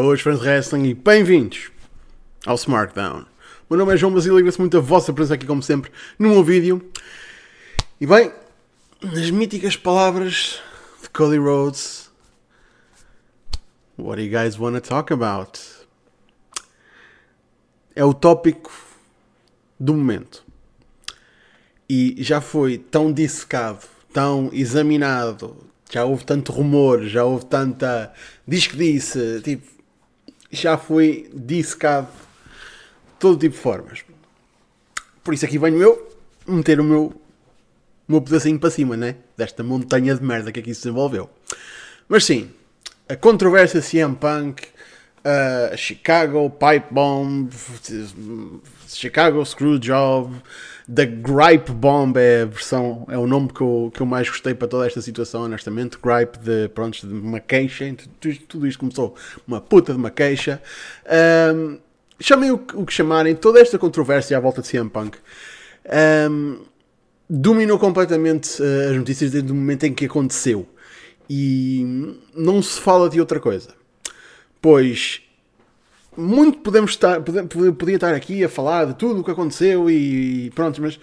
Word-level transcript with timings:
Boas 0.00 0.20
fãs 0.20 0.38
de 0.38 0.46
wrestling 0.46 0.84
e 0.84 0.94
bem-vindos 0.94 1.72
ao 2.46 2.54
SmackDown. 2.54 3.22
O 3.68 3.74
meu 3.74 3.78
nome 3.78 3.94
é 3.94 3.96
João 3.96 4.14
Basílio 4.14 4.36
e 4.36 4.38
agradeço 4.38 4.60
muito 4.60 4.76
a 4.76 4.80
vossa 4.80 5.12
presença 5.12 5.34
aqui, 5.34 5.44
como 5.44 5.60
sempre, 5.60 5.90
no 6.16 6.28
meu 6.28 6.44
vídeo. 6.44 6.88
E 8.00 8.06
bem, 8.06 8.32
nas 9.02 9.28
míticas 9.32 9.76
palavras 9.76 10.62
de 11.02 11.10
Cody 11.10 11.38
Rhodes, 11.38 12.12
what 13.98 14.18
do 14.18 14.22
you 14.22 14.30
guys 14.30 14.56
want 14.56 14.76
to 14.76 14.88
talk 14.88 15.12
about? 15.12 15.58
É 17.96 18.04
o 18.04 18.14
tópico 18.14 18.70
do 19.80 19.94
momento. 19.94 20.44
E 21.90 22.14
já 22.22 22.40
foi 22.40 22.78
tão 22.78 23.12
dissecado, 23.12 23.84
tão 24.12 24.48
examinado, 24.52 25.56
já 25.90 26.04
houve 26.04 26.24
tanto 26.24 26.52
rumor, 26.52 27.02
já 27.02 27.24
houve 27.24 27.46
tanta. 27.46 28.14
Diz 28.46 28.68
que 28.68 28.76
disse, 28.76 29.40
tipo, 29.40 29.77
já 30.50 30.76
foi 30.78 31.30
dissecado 31.34 32.06
de 32.06 33.18
todo 33.18 33.38
tipo 33.38 33.54
de 33.54 33.60
formas. 33.60 34.04
Por 35.22 35.34
isso 35.34 35.44
aqui 35.44 35.58
venho 35.58 35.82
eu 35.82 36.16
meter 36.46 36.80
o 36.80 36.84
meu, 36.84 37.04
o 38.08 38.12
meu 38.12 38.22
pedacinho 38.22 38.58
para 38.58 38.70
cima, 38.70 38.96
né? 38.96 39.16
Desta 39.36 39.62
montanha 39.62 40.14
de 40.14 40.22
merda 40.22 40.50
que 40.50 40.60
aqui 40.60 40.74
se 40.74 40.82
desenvolveu. 40.82 41.28
Mas 42.08 42.24
sim, 42.24 42.50
a 43.08 43.16
controvérsia 43.16 43.82
CM 43.82 44.16
Punk, 44.16 44.62
uh, 44.62 45.76
Chicago 45.76 46.50
Pipe 46.50 46.86
Bomb, 46.92 47.50
Chicago 48.96 49.44
Screwjob, 49.44 50.42
The 50.92 51.04
Gripe 51.04 51.70
Bomb 51.72 52.16
é 52.16 52.42
a 52.42 52.46
versão, 52.46 53.06
é 53.10 53.18
o 53.18 53.26
nome 53.26 53.48
que 53.52 53.60
eu, 53.60 53.90
que 53.92 54.00
eu 54.00 54.06
mais 54.06 54.28
gostei 54.28 54.54
para 54.54 54.66
toda 54.66 54.86
esta 54.86 55.02
situação, 55.02 55.42
honestamente. 55.42 55.98
Gripe 56.02 56.38
de, 56.38 56.68
pronto, 56.68 57.06
de 57.06 57.12
uma 57.12 57.40
queixa, 57.40 57.94
tudo, 58.48 58.66
isto 58.66 58.80
começou 58.80 59.14
uma 59.46 59.60
puta 59.60 59.92
de 59.92 59.98
uma 59.98 60.10
queixa. 60.10 60.62
Um, 61.54 61.78
chamem 62.18 62.50
o, 62.50 62.54
o, 62.54 62.86
que 62.86 62.92
chamarem, 62.92 63.34
toda 63.34 63.60
esta 63.60 63.78
controvérsia 63.78 64.36
à 64.36 64.40
volta 64.40 64.62
de 64.62 64.68
CM 64.68 64.88
Punk 64.88 65.18
um, 66.30 66.62
dominou 67.28 67.78
completamente 67.78 68.62
uh, 68.62 68.90
as 68.90 68.96
notícias 68.96 69.30
desde 69.30 69.52
o 69.52 69.54
momento 69.54 69.84
em 69.84 69.92
que 69.92 70.06
aconteceu. 70.06 70.66
E 71.28 72.16
não 72.34 72.62
se 72.62 72.80
fala 72.80 73.10
de 73.10 73.20
outra 73.20 73.38
coisa. 73.38 73.68
Pois 74.62 75.27
muito 76.18 76.58
podemos 76.58 76.90
estar, 76.90 77.20
podia 77.20 77.94
estar 77.94 78.12
aqui 78.12 78.42
a 78.42 78.48
falar 78.48 78.86
de 78.86 78.94
tudo 78.94 79.20
o 79.20 79.24
que 79.24 79.30
aconteceu 79.30 79.88
e 79.88 80.50
pronto, 80.54 80.82
mas 80.82 80.98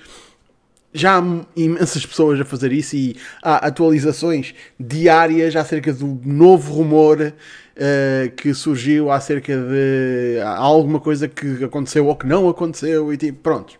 já 0.93 1.19
há 1.19 1.45
imensas 1.55 2.05
pessoas 2.05 2.39
a 2.39 2.45
fazer 2.45 2.71
isso 2.73 2.95
e 2.95 3.15
há 3.41 3.67
atualizações 3.67 4.53
diárias 4.79 5.55
acerca 5.55 5.93
do 5.93 6.19
novo 6.25 6.73
rumor 6.73 7.21
uh, 7.21 8.31
que 8.35 8.53
surgiu 8.53 9.09
acerca 9.09 9.55
de 9.55 10.39
alguma 10.43 10.99
coisa 10.99 11.27
que 11.27 11.63
aconteceu 11.63 12.07
ou 12.07 12.15
que 12.15 12.27
não 12.27 12.47
aconteceu 12.49 13.13
e 13.13 13.17
tipo, 13.17 13.39
pronto. 13.39 13.75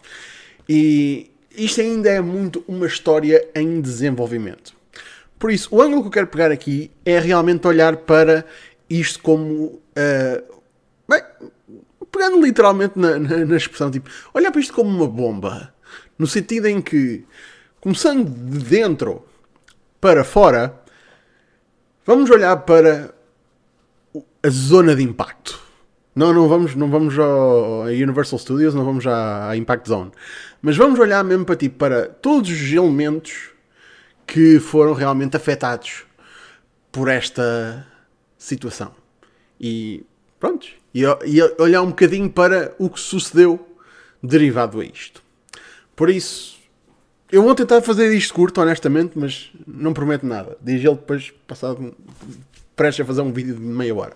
E 0.68 1.32
isto 1.56 1.82
ainda 1.82 2.10
é 2.10 2.22
muito 2.22 2.64
uma 2.68 2.88
história 2.88 3.46
em 3.54 3.80
desenvolvimento. 3.82 4.74
Por 5.38 5.52
isso, 5.52 5.68
o 5.72 5.82
ângulo 5.82 6.02
que 6.02 6.08
eu 6.08 6.12
quero 6.12 6.28
pegar 6.28 6.52
aqui 6.52 6.92
é 7.06 7.20
realmente 7.20 7.68
olhar 7.68 7.98
para 7.98 8.46
isto 8.90 9.22
como 9.22 9.66
uh, 9.66 10.55
Bem, 11.08 11.22
pegando 12.12 12.42
literalmente 12.42 12.98
na, 12.98 13.20
na, 13.20 13.46
na, 13.46 13.58
expressão, 13.58 13.92
tipo, 13.92 14.10
olhar 14.34 14.52
para 14.52 14.62
isto 14.62 14.74
como 14.74 14.90
uma 14.90 15.08
bomba. 15.08 15.74
No 16.18 16.26
sentido 16.26 16.68
em 16.68 16.82
que, 16.82 17.26
começando 17.80 18.30
de 18.30 18.60
dentro 18.60 19.26
para 20.00 20.24
fora, 20.24 20.82
vamos 22.06 22.30
olhar 22.30 22.58
para 22.58 23.14
a 24.42 24.50
zona 24.50 24.96
de 24.96 25.04
impacto. 25.04 25.60
Não, 26.16 26.34
não 26.34 26.48
vamos, 26.48 26.76
não 26.76 26.90
vamos 26.90 27.20
ao, 27.20 27.84
a 27.84 27.88
Universal 27.88 28.40
Studios, 28.40 28.74
não 28.74 28.86
vamos 28.86 29.06
à, 29.06 29.50
à 29.50 29.58
Impact 29.58 29.90
Zone. 29.90 30.12
Mas 30.62 30.78
vamos 30.78 30.98
olhar 30.98 31.24
mesmo 31.24 31.44
para, 31.44 31.56
tipo, 31.58 31.78
para 31.78 32.08
todos 32.08 32.50
os 32.50 32.72
elementos 32.72 33.50
que 34.26 34.60
foram 34.60 34.94
realmente 34.94 35.36
afetados 35.36 36.06
por 36.92 37.10
esta 37.10 37.86
situação. 38.38 38.96
E 39.60 40.06
pronto, 40.40 40.68
e, 40.96 41.02
e 41.02 41.62
olhar 41.62 41.82
um 41.82 41.90
bocadinho 41.90 42.30
para 42.30 42.74
o 42.80 42.90
que 42.90 43.02
sucedeu 43.02 43.68
derivado 44.24 44.80
a 44.80 44.86
isto. 44.86 45.22
Por 45.94 46.10
isso, 46.10 46.58
eu 47.30 47.44
vou 47.44 47.54
tentar 47.54 47.82
fazer 47.82 48.16
isto 48.16 48.34
curto, 48.34 48.62
honestamente, 48.62 49.20
mas 49.20 49.52
não 49.68 49.94
prometo 49.94 50.26
nada. 50.26 50.58
Diz 50.62 50.80
ele 50.80 50.96
depois, 50.96 51.34
passado, 51.46 51.94
prestes 52.78 53.04
a 53.04 53.08
fazer 53.08 53.22
um 53.22 53.34
vídeo 53.34 53.56
de 53.56 53.62
meia 53.62 53.94
hora. 53.94 54.14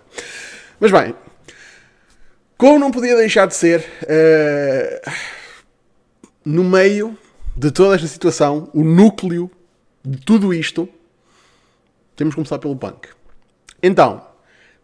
Mas 0.80 0.90
bem, 0.90 1.14
como 2.56 2.78
não 2.78 2.90
podia 2.90 3.14
deixar 3.14 3.46
de 3.46 3.54
ser, 3.54 3.80
uh, 3.80 5.10
no 6.42 6.64
meio 6.64 7.16
de 7.54 7.70
toda 7.70 7.94
esta 7.94 8.06
situação, 8.06 8.70
o 8.72 8.82
núcleo 8.82 9.50
de 10.02 10.16
tudo 10.16 10.54
isto, 10.54 10.88
temos 12.16 12.32
que 12.32 12.36
começar 12.36 12.58
pelo 12.58 12.74
punk. 12.74 13.08
Então, 13.82 14.26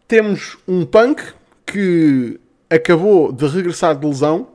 temos 0.07 0.57
um 0.67 0.85
punk 0.85 1.33
que 1.67 2.39
acabou 2.69 3.31
de 3.31 3.45
regressar 3.45 3.95
de 3.95 4.07
lesão, 4.07 4.47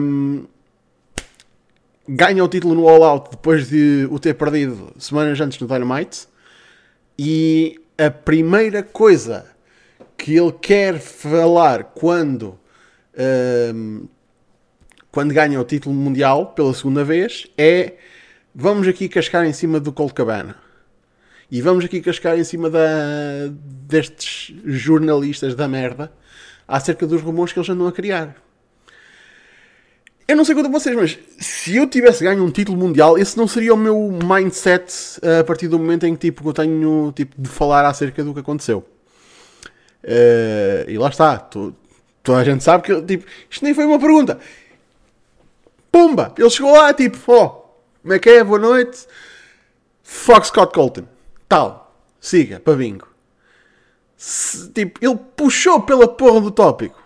um, 0.00 0.46
ganha 2.08 2.42
o 2.42 2.48
título 2.48 2.74
no 2.74 2.88
All 2.88 3.04
Out 3.04 3.30
depois 3.32 3.68
de 3.68 4.08
o 4.10 4.18
ter 4.18 4.34
perdido 4.34 4.92
semanas 4.98 5.40
antes 5.40 5.60
no 5.60 5.68
Dynamite. 5.68 6.26
E 7.18 7.78
a 7.98 8.10
primeira 8.10 8.82
coisa 8.82 9.44
que 10.16 10.36
ele 10.36 10.52
quer 10.52 10.98
falar 10.98 11.84
quando, 11.84 12.58
um, 13.74 14.08
quando 15.12 15.34
ganha 15.34 15.60
o 15.60 15.64
título 15.64 15.94
mundial 15.94 16.46
pela 16.46 16.72
segunda 16.72 17.04
vez 17.04 17.46
é 17.56 17.94
vamos 18.54 18.88
aqui 18.88 19.08
cascar 19.08 19.44
em 19.44 19.52
cima 19.52 19.78
do 19.78 19.92
Colt 19.92 20.14
Cabana. 20.14 20.56
E 21.50 21.60
vamos 21.60 21.84
aqui 21.84 22.00
cascar 22.00 22.38
em 22.38 22.44
cima 22.44 22.70
da, 22.70 22.78
destes 23.50 24.54
jornalistas 24.64 25.54
da 25.56 25.66
merda 25.66 26.12
acerca 26.66 27.06
dos 27.06 27.20
rumores 27.20 27.52
que 27.52 27.58
eles 27.58 27.68
andam 27.68 27.88
a 27.88 27.92
criar. 27.92 28.36
Eu 30.28 30.36
não 30.36 30.44
sei 30.44 30.54
quanto 30.54 30.68
a 30.68 30.70
vocês, 30.70 30.94
mas 30.94 31.18
se 31.40 31.74
eu 31.74 31.88
tivesse 31.88 32.22
ganho 32.22 32.44
um 32.44 32.52
título 32.52 32.78
mundial, 32.78 33.18
esse 33.18 33.36
não 33.36 33.48
seria 33.48 33.74
o 33.74 33.76
meu 33.76 34.10
mindset 34.12 35.18
a 35.40 35.42
partir 35.42 35.66
do 35.66 35.76
momento 35.76 36.06
em 36.06 36.14
que 36.14 36.30
tipo, 36.30 36.48
eu 36.48 36.52
tenho 36.52 37.12
tipo, 37.16 37.34
de 37.36 37.48
falar 37.48 37.84
acerca 37.84 38.22
do 38.22 38.32
que 38.32 38.38
aconteceu. 38.38 38.86
Uh, 40.04 40.88
e 40.88 40.96
lá 40.96 41.08
está. 41.08 41.36
Tu, 41.36 41.74
toda 42.22 42.38
a 42.38 42.44
gente 42.44 42.62
sabe 42.62 42.84
que 42.84 43.02
tipo, 43.02 43.26
isto 43.50 43.64
nem 43.64 43.74
foi 43.74 43.84
uma 43.84 43.98
pergunta. 43.98 44.38
Pumba! 45.90 46.32
Ele 46.38 46.48
chegou 46.48 46.76
lá, 46.76 46.94
tipo, 46.94 47.18
ó, 47.26 47.44
oh, 47.44 47.48
como 48.00 48.14
é 48.14 48.20
que 48.20 48.30
é? 48.30 48.44
Boa 48.44 48.60
noite. 48.60 49.04
Fox 50.04 50.46
Scott 50.46 50.72
Colton 50.72 51.06
tal, 51.50 51.92
siga, 52.20 52.60
para 52.60 52.76
bingo. 52.76 53.08
Se, 54.16 54.70
tipo, 54.70 55.04
ele 55.04 55.18
puxou 55.36 55.82
pela 55.82 56.06
porra 56.06 56.40
do 56.40 56.50
tópico. 56.50 57.02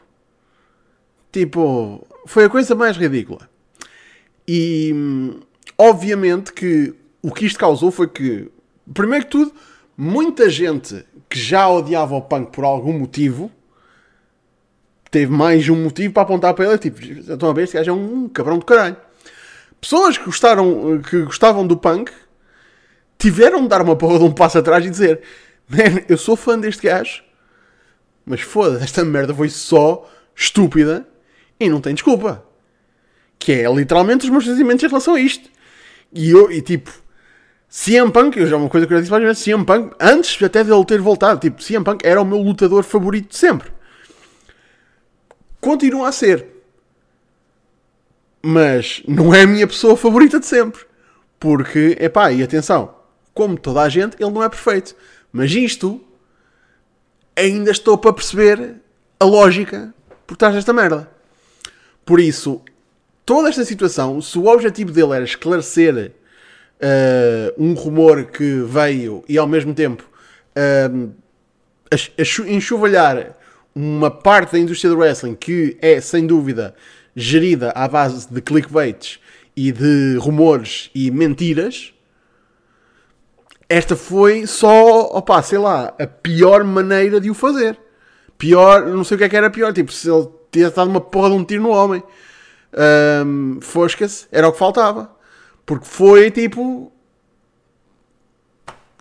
Tipo, 1.32 2.06
foi 2.26 2.44
a 2.44 2.50
coisa 2.50 2.74
mais 2.74 2.96
ridícula. 2.96 3.48
E 4.46 4.92
obviamente 5.78 6.52
que 6.52 6.94
o 7.22 7.32
que 7.32 7.46
isto 7.46 7.58
causou 7.58 7.90
foi 7.90 8.06
que, 8.06 8.50
primeiro 8.92 9.24
que 9.24 9.30
tudo, 9.30 9.52
muita 9.96 10.50
gente 10.50 11.06
que 11.28 11.40
já 11.40 11.66
odiava 11.66 12.14
o 12.14 12.20
punk 12.20 12.52
por 12.52 12.64
algum 12.64 12.92
motivo 12.92 13.50
teve 15.10 15.32
mais 15.32 15.66
um 15.70 15.84
motivo 15.84 16.12
para 16.12 16.24
apontar 16.24 16.52
para 16.52 16.66
ele. 16.66 16.78
Tipo, 16.78 17.00
estão 17.02 17.48
a 17.48 17.52
ver, 17.54 17.62
este 17.62 17.78
gajo 17.78 17.90
é 17.90 17.94
um 17.94 18.28
cabrão 18.28 18.58
do 18.58 18.66
caralho. 18.66 18.96
Pessoas 19.80 20.18
que, 20.18 20.24
gostaram, 20.24 21.00
que 21.00 21.22
gostavam 21.22 21.66
do 21.66 21.78
punk 21.78 22.12
tiveram 23.24 23.62
de 23.62 23.68
dar 23.68 23.80
uma 23.80 23.96
porra 23.96 24.18
de 24.18 24.24
um 24.24 24.32
passo 24.32 24.58
atrás 24.58 24.84
e 24.84 24.90
dizer: 24.90 25.22
Man, 25.66 26.02
eu 26.08 26.18
sou 26.18 26.36
fã 26.36 26.58
deste 26.58 26.82
gajo, 26.86 27.22
mas 28.26 28.42
foda-se, 28.42 28.84
esta 28.84 29.02
merda 29.02 29.34
foi 29.34 29.48
só 29.48 30.06
estúpida 30.36 31.08
e 31.58 31.70
não 31.70 31.80
tem 31.80 31.94
desculpa. 31.94 32.44
Que 33.38 33.52
é 33.52 33.72
literalmente 33.72 34.24
os 34.24 34.30
meus 34.30 34.44
sentimentos 34.44 34.84
em 34.84 34.88
relação 34.88 35.14
a 35.14 35.20
isto. 35.20 35.48
E 36.12 36.30
eu, 36.30 36.52
e 36.52 36.60
tipo, 36.60 36.92
CM 37.68 38.12
Punk, 38.12 38.38
eu 38.38 38.46
já 38.46 38.58
uma 38.58 38.68
coisa 38.68 38.86
que 38.86 38.92
eu 38.92 38.98
já 38.98 39.00
disse 39.00 39.10
várias 39.10 39.28
vezes, 39.28 39.42
CM 39.42 39.64
Punk, 39.64 39.94
antes 39.98 40.42
até 40.42 40.62
dele 40.62 40.84
ter 40.84 41.00
voltado, 41.00 41.40
tipo, 41.40 41.62
CM 41.62 41.82
Punk 41.82 42.04
era 42.04 42.20
o 42.20 42.24
meu 42.26 42.38
lutador 42.38 42.84
favorito 42.84 43.30
de 43.30 43.36
sempre. 43.36 43.72
Continua 45.62 46.08
a 46.08 46.12
ser. 46.12 46.46
Mas 48.42 49.02
não 49.08 49.34
é 49.34 49.42
a 49.42 49.46
minha 49.46 49.66
pessoa 49.66 49.96
favorita 49.96 50.38
de 50.38 50.44
sempre. 50.44 50.82
Porque, 51.40 51.96
epá, 51.98 52.30
e 52.30 52.42
atenção, 52.42 52.93
como 53.34 53.58
toda 53.58 53.82
a 53.82 53.88
gente, 53.88 54.16
ele 54.18 54.30
não 54.30 54.42
é 54.42 54.48
perfeito. 54.48 54.94
Mas 55.32 55.50
isto, 55.52 56.00
ainda 57.36 57.70
estou 57.70 57.98
para 57.98 58.12
perceber 58.12 58.76
a 59.18 59.24
lógica 59.24 59.92
por 60.26 60.36
trás 60.36 60.54
desta 60.54 60.72
merda. 60.72 61.10
Por 62.06 62.20
isso, 62.20 62.62
toda 63.26 63.48
esta 63.48 63.64
situação, 63.64 64.20
se 64.20 64.38
o 64.38 64.46
objetivo 64.46 64.92
dele 64.92 65.12
era 65.14 65.24
esclarecer 65.24 66.12
uh, 66.80 67.62
um 67.62 67.74
rumor 67.74 68.26
que 68.26 68.62
veio 68.62 69.24
e 69.28 69.38
ao 69.38 69.46
mesmo 69.46 69.74
tempo 69.74 70.08
uh, 70.56 71.12
enxovalhar 72.46 73.36
uma 73.74 74.10
parte 74.10 74.52
da 74.52 74.58
indústria 74.58 74.90
do 74.90 74.98
wrestling 74.98 75.34
que 75.34 75.76
é, 75.80 76.00
sem 76.00 76.26
dúvida, 76.26 76.74
gerida 77.16 77.70
à 77.70 77.88
base 77.88 78.32
de 78.32 78.40
clickbaits 78.40 79.18
e 79.56 79.72
de 79.72 80.16
rumores 80.18 80.90
e 80.94 81.10
mentiras, 81.10 81.93
esta 83.68 83.96
foi 83.96 84.46
só, 84.46 85.08
opa, 85.12 85.42
sei 85.42 85.58
lá, 85.58 85.94
a 85.98 86.06
pior 86.06 86.64
maneira 86.64 87.20
de 87.20 87.30
o 87.30 87.34
fazer. 87.34 87.78
Pior, 88.36 88.86
não 88.86 89.04
sei 89.04 89.14
o 89.14 89.18
que 89.18 89.24
é 89.24 89.28
que 89.28 89.36
era 89.36 89.50
pior, 89.50 89.72
tipo, 89.72 89.92
se 89.92 90.10
ele 90.10 90.28
tivesse 90.50 90.76
dado 90.76 90.90
uma 90.90 91.00
porra 91.00 91.30
de 91.30 91.36
um 91.36 91.44
tiro 91.44 91.62
no 91.62 91.70
homem, 91.70 92.02
um, 93.26 93.60
fosca-se, 93.60 94.26
era 94.30 94.48
o 94.48 94.52
que 94.52 94.58
faltava. 94.58 95.10
Porque 95.64 95.86
foi 95.86 96.30
tipo 96.30 96.92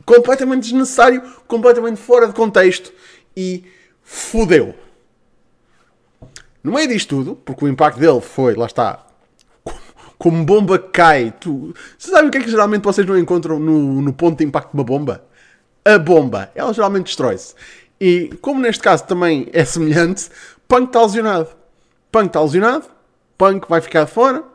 completamente 0.06 0.63
desnecessário, 0.63 1.21
completamente 1.48 1.98
fora 1.98 2.27
de 2.27 2.33
contexto 2.33 2.92
e 3.36 3.66
fudeu. 4.01 4.75
No 6.63 6.74
meio 6.74 6.88
disto 6.88 7.18
tudo, 7.18 7.36
porque 7.36 7.66
o 7.66 7.68
impacto 7.68 8.00
dele 8.00 8.21
foi, 8.21 8.56
lá 8.56 8.66
está, 8.66 9.06
como 10.23 10.45
bomba 10.45 10.79
cai. 10.79 11.33
Tu, 11.37 11.75
você 11.97 12.11
sabe 12.11 12.29
o 12.29 12.31
que 12.31 12.37
é 12.37 12.41
que 12.41 12.49
geralmente 12.49 12.81
vocês 12.81 13.05
não 13.05 13.17
encontram 13.17 13.59
no, 13.59 14.01
no 14.01 14.13
ponto 14.13 14.37
de 14.37 14.45
impacto 14.45 14.69
de 14.69 14.75
uma 14.75 14.83
bomba? 14.85 15.21
A 15.83 15.99
bomba. 15.99 16.49
Ela 16.55 16.71
geralmente 16.71 17.07
destrói-se. 17.07 17.53
E 17.99 18.29
como 18.39 18.61
neste 18.61 18.81
caso 18.81 19.03
também 19.03 19.49
é 19.51 19.65
semelhante, 19.65 20.29
Punk 20.65 20.87
está 20.87 21.01
lesionado. 21.01 21.49
Punk 22.09 22.27
está 22.27 22.41
lesionado, 22.41 22.85
Punk 23.37 23.67
vai 23.67 23.81
ficar 23.81 24.05
de 24.05 24.11
fora. 24.11 24.45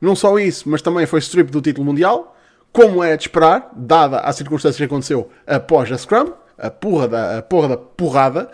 Não 0.00 0.16
só 0.16 0.36
isso, 0.36 0.68
mas 0.68 0.82
também 0.82 1.06
foi 1.06 1.20
strip 1.20 1.48
do 1.48 1.60
título 1.60 1.86
mundial, 1.86 2.36
como 2.72 3.00
é 3.00 3.16
de 3.16 3.22
esperar, 3.22 3.70
dada 3.72 4.18
a 4.18 4.32
circunstância 4.32 4.78
que 4.78 4.92
aconteceu 4.92 5.30
após 5.46 5.92
a 5.92 5.96
Scrum, 5.96 6.32
a 6.58 6.70
porra 6.70 7.06
da, 7.06 7.38
a 7.38 7.42
porra 7.42 7.68
da 7.68 7.76
porrada. 7.76 8.50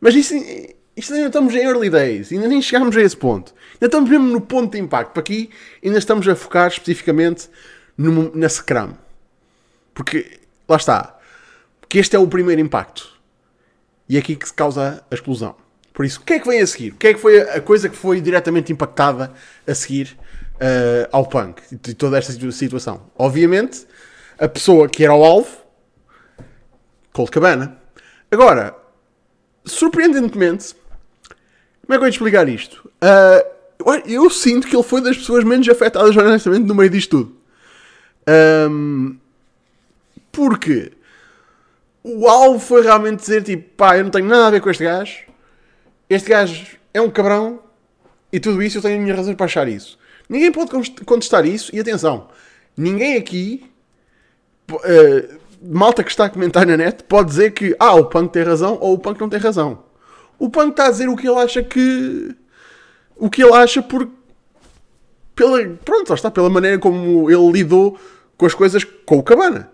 Mas 0.00 0.16
isso, 0.16 0.34
isto 0.98 1.14
ainda 1.14 1.28
estamos 1.28 1.54
em 1.54 1.60
early 1.60 1.88
days, 1.88 2.32
ainda 2.32 2.48
nem 2.48 2.60
chegámos 2.60 2.96
a 2.96 3.00
esse 3.00 3.16
ponto. 3.16 3.54
Ainda 3.74 3.86
estamos 3.86 4.10
mesmo 4.10 4.26
no 4.26 4.40
ponto 4.40 4.72
de 4.72 4.78
impacto. 4.78 5.18
Aqui 5.20 5.48
ainda 5.82 5.98
estamos 5.98 6.26
a 6.26 6.34
focar 6.34 6.68
especificamente 6.68 7.48
no, 7.96 8.34
na 8.34 8.48
Scrum. 8.48 8.94
Porque, 9.94 10.40
lá 10.68 10.76
está, 10.76 11.16
porque 11.80 11.98
este 11.98 12.16
é 12.16 12.18
o 12.18 12.26
primeiro 12.26 12.60
impacto. 12.60 13.16
E 14.08 14.16
é 14.16 14.18
aqui 14.18 14.34
que 14.34 14.48
se 14.48 14.52
causa 14.52 15.04
a 15.08 15.14
explosão. 15.14 15.54
Por 15.92 16.04
isso, 16.04 16.20
o 16.20 16.24
que 16.24 16.34
é 16.34 16.38
que 16.40 16.48
vem 16.48 16.60
a 16.60 16.66
seguir? 16.66 16.92
O 16.92 16.96
que 16.96 17.08
é 17.08 17.14
que 17.14 17.20
foi 17.20 17.40
a 17.40 17.60
coisa 17.60 17.88
que 17.88 17.96
foi 17.96 18.20
diretamente 18.20 18.72
impactada 18.72 19.32
a 19.66 19.74
seguir 19.74 20.16
uh, 20.54 21.08
ao 21.12 21.26
punk 21.26 21.62
e 21.72 21.94
toda 21.94 22.18
esta 22.18 22.32
situação? 22.52 23.08
Obviamente, 23.16 23.86
a 24.38 24.48
pessoa 24.48 24.88
que 24.88 25.04
era 25.04 25.14
o 25.14 25.24
alvo, 25.24 25.48
Cold 27.12 27.30
Cabana. 27.30 27.76
Agora, 28.30 28.76
surpreendentemente, 29.64 30.74
como 31.88 31.94
é 31.94 31.96
que 31.96 31.96
eu 31.96 32.00
vou 32.00 32.08
explicar 32.08 32.46
isto? 32.50 32.86
Uh, 33.02 34.02
eu 34.04 34.28
sinto 34.28 34.66
que 34.68 34.76
ele 34.76 34.82
foi 34.82 35.00
das 35.00 35.16
pessoas 35.16 35.42
menos 35.42 35.66
afetadas, 35.66 36.14
honestamente, 36.14 36.66
no 36.66 36.74
meio 36.74 36.90
disto 36.90 37.24
tudo. 37.24 37.36
Um, 38.70 39.16
porque 40.30 40.92
o 42.04 42.28
alvo 42.28 42.58
foi 42.58 42.82
realmente 42.82 43.20
dizer 43.20 43.42
tipo, 43.42 43.70
pá, 43.74 43.96
eu 43.96 44.04
não 44.04 44.10
tenho 44.10 44.26
nada 44.26 44.48
a 44.48 44.50
ver 44.50 44.60
com 44.60 44.68
este 44.68 44.84
gajo. 44.84 45.20
Este 46.10 46.28
gajo 46.28 46.76
é 46.92 47.00
um 47.00 47.08
cabrão 47.08 47.60
e 48.30 48.38
tudo 48.38 48.62
isso 48.62 48.76
eu 48.76 48.82
tenho 48.82 48.98
a 48.98 49.00
minha 49.00 49.16
razão 49.16 49.34
para 49.34 49.46
achar 49.46 49.66
isso. 49.66 49.98
Ninguém 50.28 50.52
pode 50.52 50.90
contestar 51.06 51.46
isso 51.46 51.74
e 51.74 51.80
atenção, 51.80 52.28
ninguém 52.76 53.16
aqui, 53.16 53.64
uh, 54.70 55.38
malta 55.62 56.04
que 56.04 56.10
está 56.10 56.26
a 56.26 56.28
comentar 56.28 56.66
na 56.66 56.76
net, 56.76 57.02
pode 57.04 57.30
dizer 57.30 57.52
que 57.52 57.74
ah, 57.78 57.94
o 57.94 58.04
punk 58.04 58.30
tem 58.30 58.42
razão 58.42 58.76
ou 58.78 58.92
o 58.92 58.98
punk 58.98 59.18
não 59.18 59.30
tem 59.30 59.40
razão. 59.40 59.87
O 60.38 60.48
punk 60.48 60.70
está 60.70 60.86
a 60.86 60.90
dizer 60.90 61.08
o 61.08 61.16
que 61.16 61.28
ele 61.28 61.38
acha 61.38 61.62
que. 61.62 62.34
O 63.16 63.28
que 63.28 63.42
ele 63.42 63.52
acha 63.52 63.82
por. 63.82 64.08
Pela, 65.34 65.64
pronto, 65.84 66.14
está, 66.14 66.30
pela 66.30 66.50
maneira 66.50 66.78
como 66.78 67.30
ele 67.30 67.52
lidou 67.52 67.98
com 68.36 68.46
as 68.46 68.54
coisas 68.54 68.84
com 68.84 69.18
o 69.18 69.22
Cabana 69.22 69.70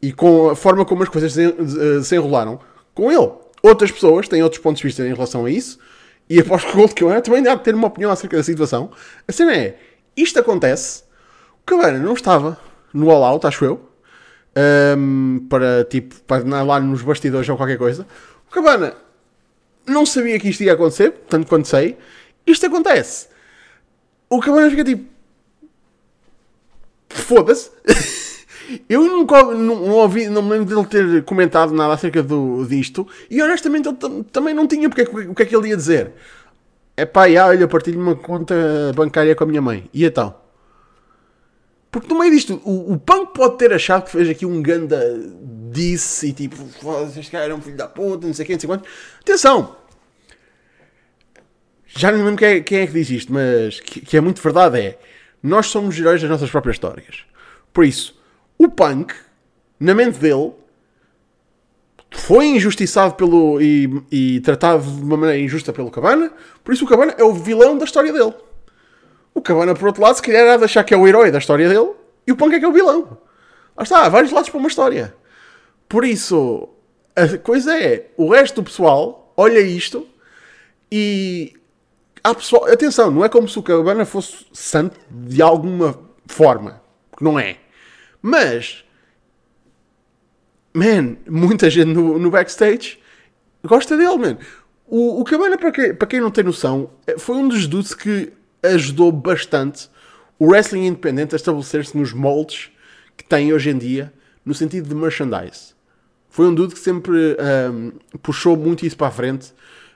e 0.00 0.12
com 0.12 0.50
a 0.50 0.56
forma 0.56 0.84
como 0.84 1.02
as 1.02 1.08
coisas 1.08 1.32
se, 1.32 1.42
eh, 1.44 2.16
enrolaram 2.16 2.60
com 2.94 3.10
ele. 3.10 3.30
Outras 3.62 3.90
pessoas 3.90 4.28
têm 4.28 4.42
outros 4.42 4.60
pontos 4.60 4.80
de 4.80 4.86
vista 4.86 5.02
em 5.02 5.12
relação 5.12 5.44
a 5.44 5.50
isso 5.50 5.78
e 6.28 6.38
aposto 6.40 6.66
que 6.66 6.74
o 6.74 6.76
Gold 6.76 6.94
Cabana 6.94 7.20
também 7.20 7.42
deve 7.42 7.62
ter 7.62 7.74
uma 7.74 7.88
opinião 7.88 8.10
acerca 8.10 8.36
da 8.36 8.42
situação. 8.42 8.90
A 9.26 9.32
cena 9.32 9.54
é: 9.54 9.78
isto 10.16 10.38
acontece, 10.38 11.04
o 11.62 11.66
Cabana 11.66 11.98
não 11.98 12.14
estava 12.14 12.58
no 12.92 13.10
All 13.10 13.24
Out, 13.24 13.46
acho 13.46 13.64
eu, 13.64 13.74
um, 13.74 15.38
ehm, 15.40 15.46
para 15.48 15.84
tipo, 15.84 16.14
para 16.22 16.62
lá 16.62 16.80
nos 16.80 17.02
bastidores 17.02 17.48
ou 17.48 17.56
qualquer 17.56 17.78
coisa. 17.78 18.06
O 18.48 18.50
Cabana 18.52 18.94
não 19.86 20.04
sabia 20.04 20.38
que 20.38 20.48
isto 20.48 20.62
ia 20.62 20.72
acontecer, 20.72 21.12
tanto 21.28 21.46
quanto 21.46 21.68
sei. 21.68 21.96
Isto 22.46 22.66
acontece. 22.66 23.28
O 24.28 24.40
Cabana 24.40 24.70
fica 24.70 24.84
tipo. 24.84 25.04
Foda-se. 27.08 27.70
Eu 28.88 29.02
nunca 29.02 29.42
não, 29.44 29.54
não, 29.54 29.90
ouvi, 29.92 30.28
não 30.28 30.42
me 30.42 30.50
lembro 30.50 30.66
dele 30.66 30.86
ter 30.86 31.24
comentado 31.24 31.72
nada 31.72 31.94
acerca 31.94 32.22
do, 32.22 32.64
disto. 32.66 33.06
E 33.30 33.40
honestamente 33.40 33.88
ele 33.88 34.24
também 34.32 34.54
não 34.54 34.66
tinha 34.66 34.88
porque, 34.88 35.02
o 35.02 35.34
que 35.34 35.42
é 35.42 35.46
que 35.46 35.54
ele 35.54 35.68
ia 35.68 35.76
dizer. 35.76 36.12
É 36.96 37.04
pá, 37.04 37.26
olha, 37.46 37.68
partilho 37.68 38.00
uma 38.00 38.16
conta 38.16 38.54
bancária 38.94 39.36
com 39.36 39.44
a 39.44 39.46
minha 39.46 39.62
mãe. 39.62 39.88
E 39.94 40.04
então? 40.04 40.34
Porque 41.96 42.12
no 42.12 42.20
meio 42.20 42.30
disto, 42.30 42.60
o, 42.62 42.92
o 42.92 42.98
Punk 42.98 43.32
pode 43.32 43.56
ter 43.56 43.72
achado 43.72 44.04
que 44.04 44.10
fez 44.10 44.28
aqui 44.28 44.44
um 44.44 44.60
ganda 44.60 45.18
disse 45.70 46.26
e 46.26 46.32
tipo, 46.34 46.54
este 47.18 47.30
cara 47.30 47.44
era 47.44 47.54
um 47.54 47.60
filho 47.62 47.74
da 47.74 47.88
puta, 47.88 48.26
não 48.26 48.34
sei 48.34 48.44
quem, 48.44 48.54
não 48.56 48.60
sei 48.60 48.68
quanto. 48.68 48.86
Atenção! 49.18 49.78
Já 51.86 52.12
não 52.12 52.18
lembro 52.18 52.36
quem 52.36 52.48
é, 52.48 52.60
quem 52.60 52.80
é 52.80 52.86
que 52.86 52.92
diz 52.92 53.08
isto, 53.08 53.32
mas 53.32 53.80
que, 53.80 54.02
que, 54.02 54.14
é 54.14 54.20
muito 54.20 54.42
verdade 54.42 54.78
é 54.78 54.98
nós 55.42 55.68
somos 55.68 55.98
heróis 55.98 56.20
das 56.20 56.28
nossas 56.28 56.50
próprias 56.50 56.74
histórias. 56.74 57.24
Por 57.72 57.82
isso, 57.82 58.20
o 58.58 58.68
Punk, 58.68 59.14
na 59.80 59.94
mente 59.94 60.18
dele, 60.18 60.52
foi 62.10 62.44
injustiçado 62.44 63.14
pelo 63.14 63.58
e, 63.58 64.02
e 64.12 64.40
tratado 64.40 64.82
de 64.82 65.02
uma 65.02 65.16
maneira 65.16 65.40
injusta 65.40 65.72
pelo 65.72 65.90
Cabana, 65.90 66.30
por 66.62 66.74
isso 66.74 66.84
o 66.84 66.88
Cabana 66.88 67.14
é 67.16 67.24
o 67.24 67.32
vilão 67.32 67.78
da 67.78 67.86
história 67.86 68.12
dele. 68.12 68.34
O 69.36 69.42
Cabana, 69.42 69.74
por 69.74 69.88
outro 69.88 70.02
lado, 70.02 70.14
se 70.14 70.22
calhar 70.22 70.48
há 70.48 70.56
de 70.56 70.64
achar 70.64 70.82
que 70.82 70.94
é 70.94 70.96
o 70.96 71.06
herói 71.06 71.30
da 71.30 71.36
história 71.36 71.68
dele 71.68 71.90
e 72.26 72.32
o 72.32 72.36
Punk 72.36 72.54
é 72.54 72.58
que 72.58 72.64
é 72.64 72.68
o 72.68 72.72
vilão. 72.72 73.18
Lá 73.76 73.82
está, 73.82 74.06
há 74.06 74.08
vários 74.08 74.32
lados 74.32 74.48
para 74.48 74.58
uma 74.58 74.66
história. 74.66 75.14
Por 75.86 76.06
isso, 76.06 76.70
a 77.14 77.36
coisa 77.36 77.78
é, 77.78 78.06
o 78.16 78.32
resto 78.32 78.62
do 78.62 78.64
pessoal 78.64 79.34
olha 79.36 79.60
isto 79.60 80.08
e 80.90 81.52
há 82.24 82.34
pessoal, 82.34 82.64
atenção, 82.64 83.10
não 83.10 83.26
é 83.26 83.28
como 83.28 83.46
se 83.46 83.58
o 83.58 83.62
Cabana 83.62 84.06
fosse 84.06 84.46
santo 84.54 84.98
de 85.10 85.42
alguma 85.42 86.00
forma, 86.26 86.80
porque 87.10 87.22
não 87.22 87.38
é. 87.38 87.58
Mas, 88.22 88.86
man, 90.72 91.18
muita 91.28 91.68
gente 91.68 91.92
no, 91.92 92.18
no 92.18 92.30
backstage 92.30 92.98
gosta 93.62 93.98
dele, 93.98 94.16
man. 94.16 94.38
O, 94.86 95.20
o 95.20 95.24
Cabana, 95.24 95.58
para 95.58 95.94
para 95.94 96.06
quem 96.06 96.22
não 96.22 96.30
tem 96.30 96.42
noção, 96.42 96.88
foi 97.18 97.36
um 97.36 97.46
dos 97.46 97.66
dudes 97.66 97.92
que 97.92 98.32
ajudou 98.74 99.10
bastante 99.12 99.88
o 100.38 100.46
wrestling 100.48 100.86
independente 100.86 101.34
a 101.34 101.36
estabelecer-se 101.36 101.96
nos 101.96 102.12
moldes 102.12 102.70
que 103.16 103.24
tem 103.24 103.52
hoje 103.52 103.70
em 103.70 103.78
dia, 103.78 104.12
no 104.44 104.54
sentido 104.54 104.88
de 104.88 104.94
merchandise. 104.94 105.74
Foi 106.28 106.46
um 106.46 106.54
dude 106.54 106.74
que 106.74 106.80
sempre 106.80 107.36
um, 107.72 107.92
puxou 108.22 108.56
muito 108.56 108.84
isso 108.84 108.96
para 108.96 109.06
a 109.06 109.10
frente 109.10 109.52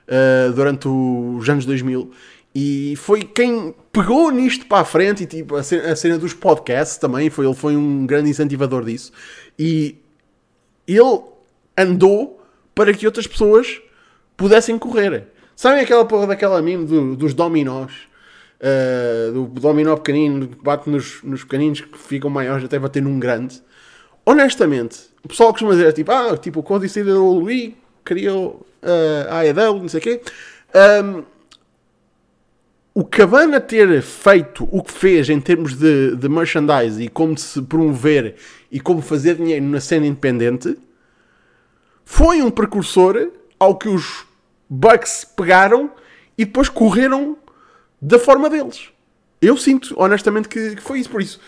uh, 0.07 0.51
durante 0.53 0.87
os 0.87 1.47
anos 1.47 1.65
2000 1.65 2.11
e 2.53 2.95
foi 2.97 3.21
quem 3.21 3.73
pegou 3.93 4.29
nisto 4.29 4.65
para 4.65 4.81
a 4.81 4.85
frente 4.85 5.23
e 5.23 5.25
tipo 5.25 5.55
a 5.55 5.63
cena, 5.63 5.91
a 5.91 5.95
cena, 5.95 6.17
dos 6.17 6.33
podcasts 6.33 6.97
também 6.97 7.29
foi 7.29 7.45
ele 7.45 7.55
foi 7.55 7.77
um 7.77 8.05
grande 8.05 8.29
incentivador 8.29 8.83
disso. 8.83 9.11
E 9.57 9.95
ele 10.85 11.21
andou 11.77 12.43
para 12.75 12.93
que 12.93 13.05
outras 13.05 13.25
pessoas 13.25 13.81
pudessem 14.35 14.77
correr. 14.77 15.27
Sabem 15.55 15.81
aquela 15.81 16.03
porra 16.03 16.27
daquela 16.27 16.61
meme 16.61 16.85
do, 16.85 17.15
dos 17.15 17.33
dominós 17.33 17.91
uh, 18.61 19.31
do 19.33 19.47
dominó 19.59 19.95
pequenino 19.97 20.47
que 20.47 20.63
bate 20.63 20.89
nos, 20.89 21.21
nos 21.23 21.43
pequeninos 21.43 21.81
que 21.81 21.97
ficam 21.97 22.29
maiores 22.29 22.63
até 22.63 22.79
bater 22.79 23.01
num 23.01 23.19
grande 23.19 23.61
honestamente 24.25 25.11
o 25.23 25.27
pessoal 25.27 25.51
costuma 25.51 25.71
dizer 25.71 25.93
tipo, 25.93 26.11
ah, 26.11 26.37
tipo, 26.37 26.59
o 26.59 26.63
Códice 26.63 27.03
de 27.03 27.11
Louis 27.11 27.73
criou 28.03 28.65
uh, 28.81 29.29
a 29.29 29.39
AEW, 29.41 29.81
não 29.81 29.89
sei 29.89 29.99
o 29.99 30.03
quê. 30.03 30.21
Um, 31.03 31.23
o 32.93 33.05
Cabana 33.05 33.61
ter 33.61 34.01
feito 34.01 34.67
o 34.69 34.83
que 34.83 34.91
fez 34.91 35.29
em 35.29 35.39
termos 35.39 35.75
de, 35.75 36.15
de 36.15 36.27
merchandise 36.27 37.01
e 37.01 37.07
como 37.07 37.37
se 37.37 37.61
promover 37.61 38.35
e 38.69 38.79
como 38.79 39.01
fazer 39.01 39.35
dinheiro 39.35 39.65
na 39.65 39.79
cena 39.79 40.05
independente 40.05 40.77
foi 42.03 42.41
um 42.41 42.51
precursor 42.51 43.31
ao 43.57 43.77
que 43.77 43.87
os 43.87 44.25
Bucks 44.69 45.23
pegaram 45.23 45.89
e 46.37 46.43
depois 46.43 46.67
correram 46.67 47.37
da 48.01 48.17
forma 48.17 48.49
deles. 48.49 48.89
Eu 49.41 49.57
sinto, 49.57 49.93
honestamente, 49.97 50.47
que, 50.47 50.75
que 50.75 50.81
foi 50.81 50.99
isso. 50.99 51.09
Por 51.09 51.21
isso, 51.21 51.39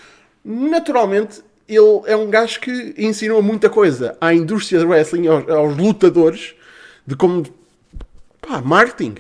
naturalmente, 0.43 1.41
ele 1.67 2.01
é 2.05 2.15
um 2.15 2.29
gajo 2.29 2.59
que 2.59 2.93
ensinou 2.97 3.41
muita 3.41 3.69
coisa 3.69 4.17
à 4.19 4.33
indústria 4.33 4.79
do 4.79 4.87
wrestling, 4.87 5.27
aos, 5.27 5.49
aos 5.49 5.77
lutadores, 5.77 6.53
de 7.05 7.15
como 7.15 7.43
pá, 8.41 8.61
marketing 8.61 9.15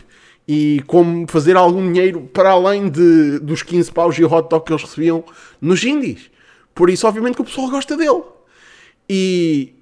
e 0.47 0.83
como 0.87 1.25
fazer 1.27 1.55
algum 1.55 1.91
dinheiro 1.91 2.29
para 2.33 2.51
além 2.51 2.89
de, 2.89 3.39
dos 3.39 3.63
15 3.63 3.91
paus 3.91 4.17
e 4.17 4.23
o 4.23 4.31
hot 4.31 4.49
dog 4.49 4.65
que 4.65 4.73
eles 4.73 4.83
recebiam 4.83 5.23
nos 5.61 5.83
indies. 5.83 6.29
Por 6.75 6.89
isso, 6.89 7.07
obviamente, 7.07 7.35
que 7.35 7.41
o 7.41 7.45
pessoal 7.45 7.69
gosta 7.69 7.95
dele. 7.95 8.23
E 9.09 9.73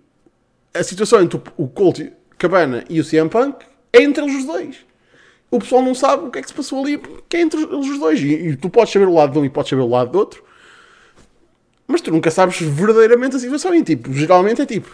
a 0.74 0.84
situação 0.84 1.22
entre 1.22 1.41
o 1.58 1.67
Colt 1.67 2.00
Cabana 2.38 2.84
e 2.89 3.00
o 3.00 3.05
CM 3.05 3.29
Punk 3.29 3.65
é 3.93 4.01
entre 4.01 4.24
eles 4.24 4.36
os 4.36 4.46
dois. 4.46 4.91
O 5.51 5.60
pessoal 5.60 5.81
não 5.81 5.93
sabe 5.93 6.25
o 6.25 6.31
que 6.31 6.39
é 6.39 6.41
que 6.41 6.48
se 6.48 6.53
passou 6.53 6.81
ali, 6.81 6.98
porque 6.98 7.36
é 7.36 7.41
entre 7.41 7.60
os 7.60 8.00
dois. 8.00 8.22
E, 8.22 8.34
e 8.34 8.55
tu 8.55 8.70
podes 8.70 8.93
saber 8.93 9.08
o 9.08 9.13
lado 9.13 9.34
de 9.34 9.39
um 9.39 9.43
e 9.43 9.50
podes 9.50 9.70
saber 9.70 9.81
o 9.81 9.89
lado 9.89 10.12
do 10.12 10.17
outro, 10.17 10.41
mas 11.86 12.00
tu 12.00 12.10
nunca 12.10 12.31
sabes 12.31 12.62
verdadeiramente 12.62 13.36
a 13.36 13.39
situação. 13.39 13.75
E 13.75 13.84
tipo, 13.84 14.13
geralmente 14.13 14.62
é 14.62 14.65
tipo, 14.65 14.89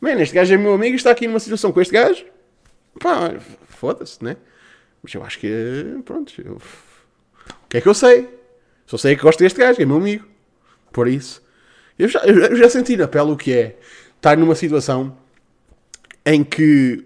mano, 0.00 0.22
este 0.22 0.34
gajo 0.34 0.54
é 0.54 0.56
meu 0.56 0.72
amigo 0.72 0.94
e 0.94 0.96
está 0.96 1.10
aqui 1.10 1.26
numa 1.26 1.38
situação 1.38 1.70
com 1.70 1.82
este 1.82 1.92
gajo, 1.92 2.24
pá, 2.98 3.34
foda-se, 3.68 4.24
né? 4.24 4.38
Mas 5.02 5.14
eu 5.14 5.22
acho 5.22 5.38
que, 5.38 6.00
pronto, 6.04 6.32
eu... 6.42 6.54
o 6.54 7.68
que 7.68 7.76
é 7.76 7.80
que 7.82 7.88
eu 7.88 7.94
sei? 7.94 8.28
Só 8.86 8.96
sei 8.96 9.16
que 9.16 9.22
gosto 9.22 9.38
deste 9.38 9.58
gajo, 9.58 9.80
é 9.80 9.84
meu 9.84 9.96
amigo. 9.96 10.26
Por 10.90 11.06
isso, 11.08 11.42
eu 11.98 12.08
já, 12.08 12.20
eu 12.20 12.56
já 12.56 12.70
senti 12.70 12.96
na 12.96 13.06
pele 13.06 13.30
o 13.30 13.36
que 13.36 13.52
é 13.52 13.76
estar 14.16 14.36
numa 14.36 14.54
situação 14.54 15.16
em 16.24 16.42
que 16.42 17.04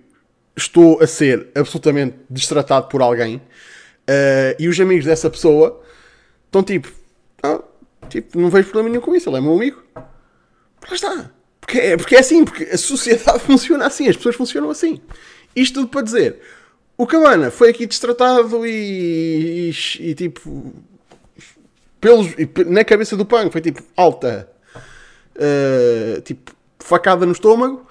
estou 0.56 1.00
a 1.02 1.06
ser 1.06 1.48
absolutamente 1.54 2.16
destratado 2.30 2.88
por 2.88 3.02
alguém 3.02 3.36
uh, 3.36 4.56
e 4.58 4.68
os 4.68 4.78
amigos 4.78 5.04
dessa 5.04 5.28
pessoa 5.28 5.82
estão 6.46 6.62
tipo, 6.62 6.90
ah, 7.42 7.60
tipo, 8.08 8.38
não 8.38 8.50
vejo 8.50 8.68
problema 8.68 8.90
nenhum 8.90 9.02
com 9.02 9.14
isso, 9.14 9.28
ele 9.28 9.38
é 9.38 9.40
meu 9.40 9.54
amigo. 9.54 9.82
Lá 9.94 10.94
está. 10.94 11.30
Porque 11.60 11.78
é, 11.78 11.96
porque 11.96 12.14
é 12.14 12.20
assim, 12.20 12.44
porque 12.44 12.64
a 12.64 12.78
sociedade 12.78 13.40
funciona 13.44 13.86
assim, 13.86 14.08
as 14.08 14.16
pessoas 14.16 14.36
funcionam 14.36 14.70
assim. 14.70 15.00
Isto 15.56 15.80
tudo 15.80 15.88
para 15.88 16.02
dizer, 16.02 16.40
o 16.96 17.06
Cabana 17.06 17.50
foi 17.50 17.70
aqui 17.70 17.86
destratado 17.86 18.66
e, 18.66 19.70
e, 19.70 20.10
e 20.10 20.14
tipo, 20.14 20.74
pelos, 22.00 22.28
na 22.66 22.84
cabeça 22.84 23.16
do 23.16 23.24
punk 23.24 23.50
foi 23.50 23.60
tipo 23.60 23.82
alta, 23.96 24.48
uh, 25.36 26.20
tipo, 26.20 26.52
facada 26.78 27.24
no 27.24 27.32
estômago 27.32 27.86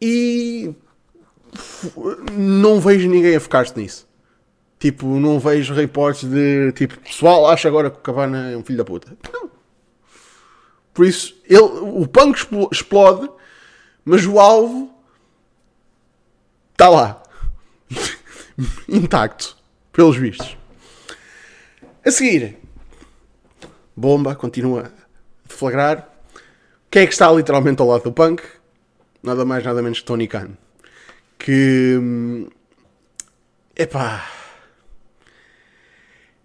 e 0.00 0.74
não 2.32 2.80
vejo 2.80 3.08
ninguém 3.08 3.36
a 3.36 3.40
focar-se 3.40 3.76
nisso. 3.78 4.08
Tipo, 4.78 5.06
não 5.06 5.38
vejo 5.38 5.74
reportes 5.74 6.28
de 6.28 6.72
tipo, 6.72 6.98
pessoal 7.00 7.46
acha 7.48 7.68
agora 7.68 7.90
que 7.90 7.98
o 7.98 8.00
Cabana 8.00 8.50
é 8.50 8.56
um 8.56 8.64
filho 8.64 8.78
da 8.78 8.84
puta. 8.84 9.16
Não. 9.32 9.50
Por 10.94 11.06
isso, 11.06 11.38
ele, 11.44 11.60
o 11.60 12.06
punk 12.06 12.46
explode, 12.72 13.28
mas 14.04 14.24
o 14.26 14.40
alvo 14.40 14.92
está 16.72 16.88
lá. 16.88 17.22
Intacto. 18.88 19.56
Pelos 19.92 20.16
vistos. 20.16 20.56
A 22.04 22.10
seguir, 22.10 22.56
bomba 23.94 24.34
continua 24.34 24.86
a 24.86 25.48
deflagrar. 25.48 26.08
Quem 26.90 27.02
é 27.02 27.06
que 27.06 27.12
está 27.12 27.30
literalmente 27.30 27.82
ao 27.82 27.88
lado 27.88 28.04
do 28.04 28.12
punk? 28.12 28.42
Nada 29.22 29.44
mais, 29.44 29.62
nada 29.64 29.82
menos 29.82 29.98
que 30.00 30.06
Tony 30.06 30.26
Khan 30.26 30.56
que. 31.40 31.98
Hum, 31.98 32.46
epá. 33.76 34.26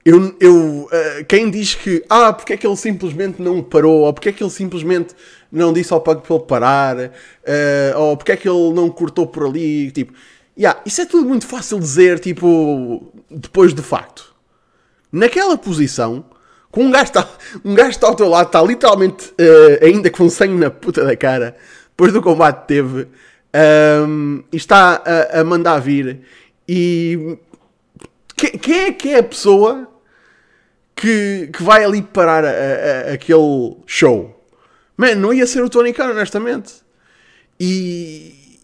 Eu, 0.04 0.36
eu, 0.40 0.56
uh, 0.84 1.26
quem 1.28 1.50
diz 1.50 1.74
que, 1.74 2.04
ah, 2.08 2.32
porque 2.32 2.54
é 2.54 2.58
que 2.58 2.68
ele 2.68 2.76
simplesmente 2.76 3.42
não 3.42 3.64
parou, 3.64 4.02
ou 4.02 4.14
porque 4.14 4.30
é 4.30 4.32
que 4.32 4.44
ele 4.44 4.52
simplesmente 4.52 5.16
não 5.52 5.74
disse 5.74 5.92
ao 5.92 6.00
Pug 6.00 6.22
para 6.22 6.36
ele 6.36 6.46
parar, 6.46 6.98
uh, 6.98 8.00
ou 8.00 8.16
porque 8.16 8.32
é 8.34 8.38
que 8.38 8.48
ele 8.48 8.72
não 8.72 8.88
cortou 8.90 9.26
por 9.26 9.48
ali, 9.48 9.90
tipo, 9.90 10.14
yeah, 10.56 10.80
isso 10.86 11.02
é 11.02 11.06
tudo 11.06 11.28
muito 11.28 11.48
fácil 11.48 11.80
dizer, 11.80 12.20
tipo, 12.20 13.12
depois 13.32 13.74
do 13.74 13.82
facto. 13.82 14.36
Naquela 15.12 15.58
posição, 15.58 16.24
com 16.70 16.84
um 16.84 16.92
gajo, 16.92 17.06
está, 17.06 17.28
um 17.66 17.74
gajo 17.74 17.90
está 17.90 18.06
ao 18.06 18.16
teu 18.16 18.30
lado, 18.30 18.46
está 18.46 18.62
literalmente, 18.62 19.30
uh, 19.30 19.84
ainda 19.84 20.12
com 20.12 20.30
sangue 20.30 20.54
na 20.54 20.70
puta 20.70 21.04
da 21.04 21.18
cara, 21.18 21.56
depois 21.90 22.14
do 22.14 22.22
combate 22.22 22.68
teve, 22.68 23.08
um, 23.56 24.44
e 24.52 24.58
está 24.58 25.02
a, 25.06 25.40
a, 25.40 25.44
mandar 25.44 25.80
vir. 25.80 26.22
E 26.68 27.38
que, 28.36 28.58
quem 28.58 28.80
é 28.86 28.92
que 28.92 29.10
é 29.10 29.20
a 29.20 29.24
pessoa 29.24 29.88
que, 30.96 31.50
que 31.54 31.64
vai 31.64 31.84
ali 31.84 32.02
parar 32.02 32.44
a, 32.44 32.50
a, 32.50 33.14
aquele 33.14 33.78
show? 33.86 34.32
Man, 34.98 35.16
não 35.16 35.34
ia 35.34 35.48
ser 35.48 35.64
o 35.64 35.70
Tony 35.70 35.94
Khan, 35.94 36.12
honestamente. 36.12 36.74
E 37.60 38.60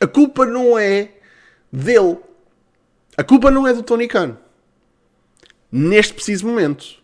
a 0.00 0.06
culpa 0.06 0.44
não 0.44 0.78
é 0.78 1.10
dele. 1.72 2.18
A 3.16 3.24
culpa 3.24 3.50
não 3.50 3.66
é 3.66 3.72
do 3.72 3.82
Tony 3.82 4.08
Khan. 4.08 4.36
Neste 5.70 6.14
preciso 6.14 6.46
momento. 6.46 7.02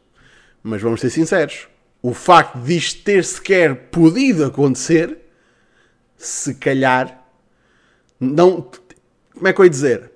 Mas 0.62 0.80
vamos 0.80 1.00
ser 1.00 1.10
sinceros. 1.10 1.68
O 2.02 2.12
facto 2.12 2.58
disto 2.58 3.02
ter 3.02 3.24
sequer 3.24 3.74
podido 3.90 4.44
acontecer 4.44 5.23
se 6.26 6.54
calhar, 6.54 7.22
não. 8.18 8.70
Como 9.32 9.48
é 9.48 9.52
que 9.52 9.60
eu 9.60 9.64
ia 9.64 9.70
dizer? 9.70 10.12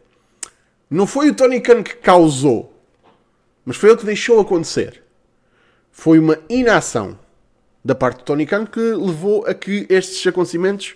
Não 0.91 1.07
foi 1.07 1.31
o 1.31 1.35
Tony 1.35 1.61
Khan 1.61 1.83
que 1.83 1.97
causou, 1.97 2.75
mas 3.65 3.77
foi 3.77 3.91
ele 3.91 3.99
que 3.99 4.07
deixou 4.07 4.41
acontecer. 4.41 5.03
Foi 5.93 6.19
uma 6.19 6.39
inação 6.49 7.19
da 7.85 7.95
parte 7.95 8.19
do 8.19 8.25
Tony 8.25 8.47
Khan 8.47 8.65
que 8.65 8.81
levou 8.81 9.45
a 9.47 9.53
que 9.53 9.87
estes 9.89 10.27
acontecimentos 10.27 10.95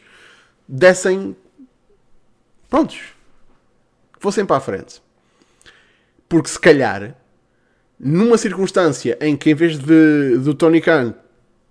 dessem. 0.66 1.37
Prontos. 2.71 3.00
Fossem 4.19 4.47
para 4.47 4.57
a 4.57 4.61
frente. 4.61 5.02
Porque 6.28 6.49
se 6.49 6.59
calhar, 6.59 7.14
numa 7.99 8.38
circunstância 8.38 9.19
em 9.21 9.37
que 9.37 9.50
em 9.50 9.54
vez 9.54 9.78
de 9.78 10.38
do 10.38 10.54
Tony 10.54 10.81
Khan 10.81 11.14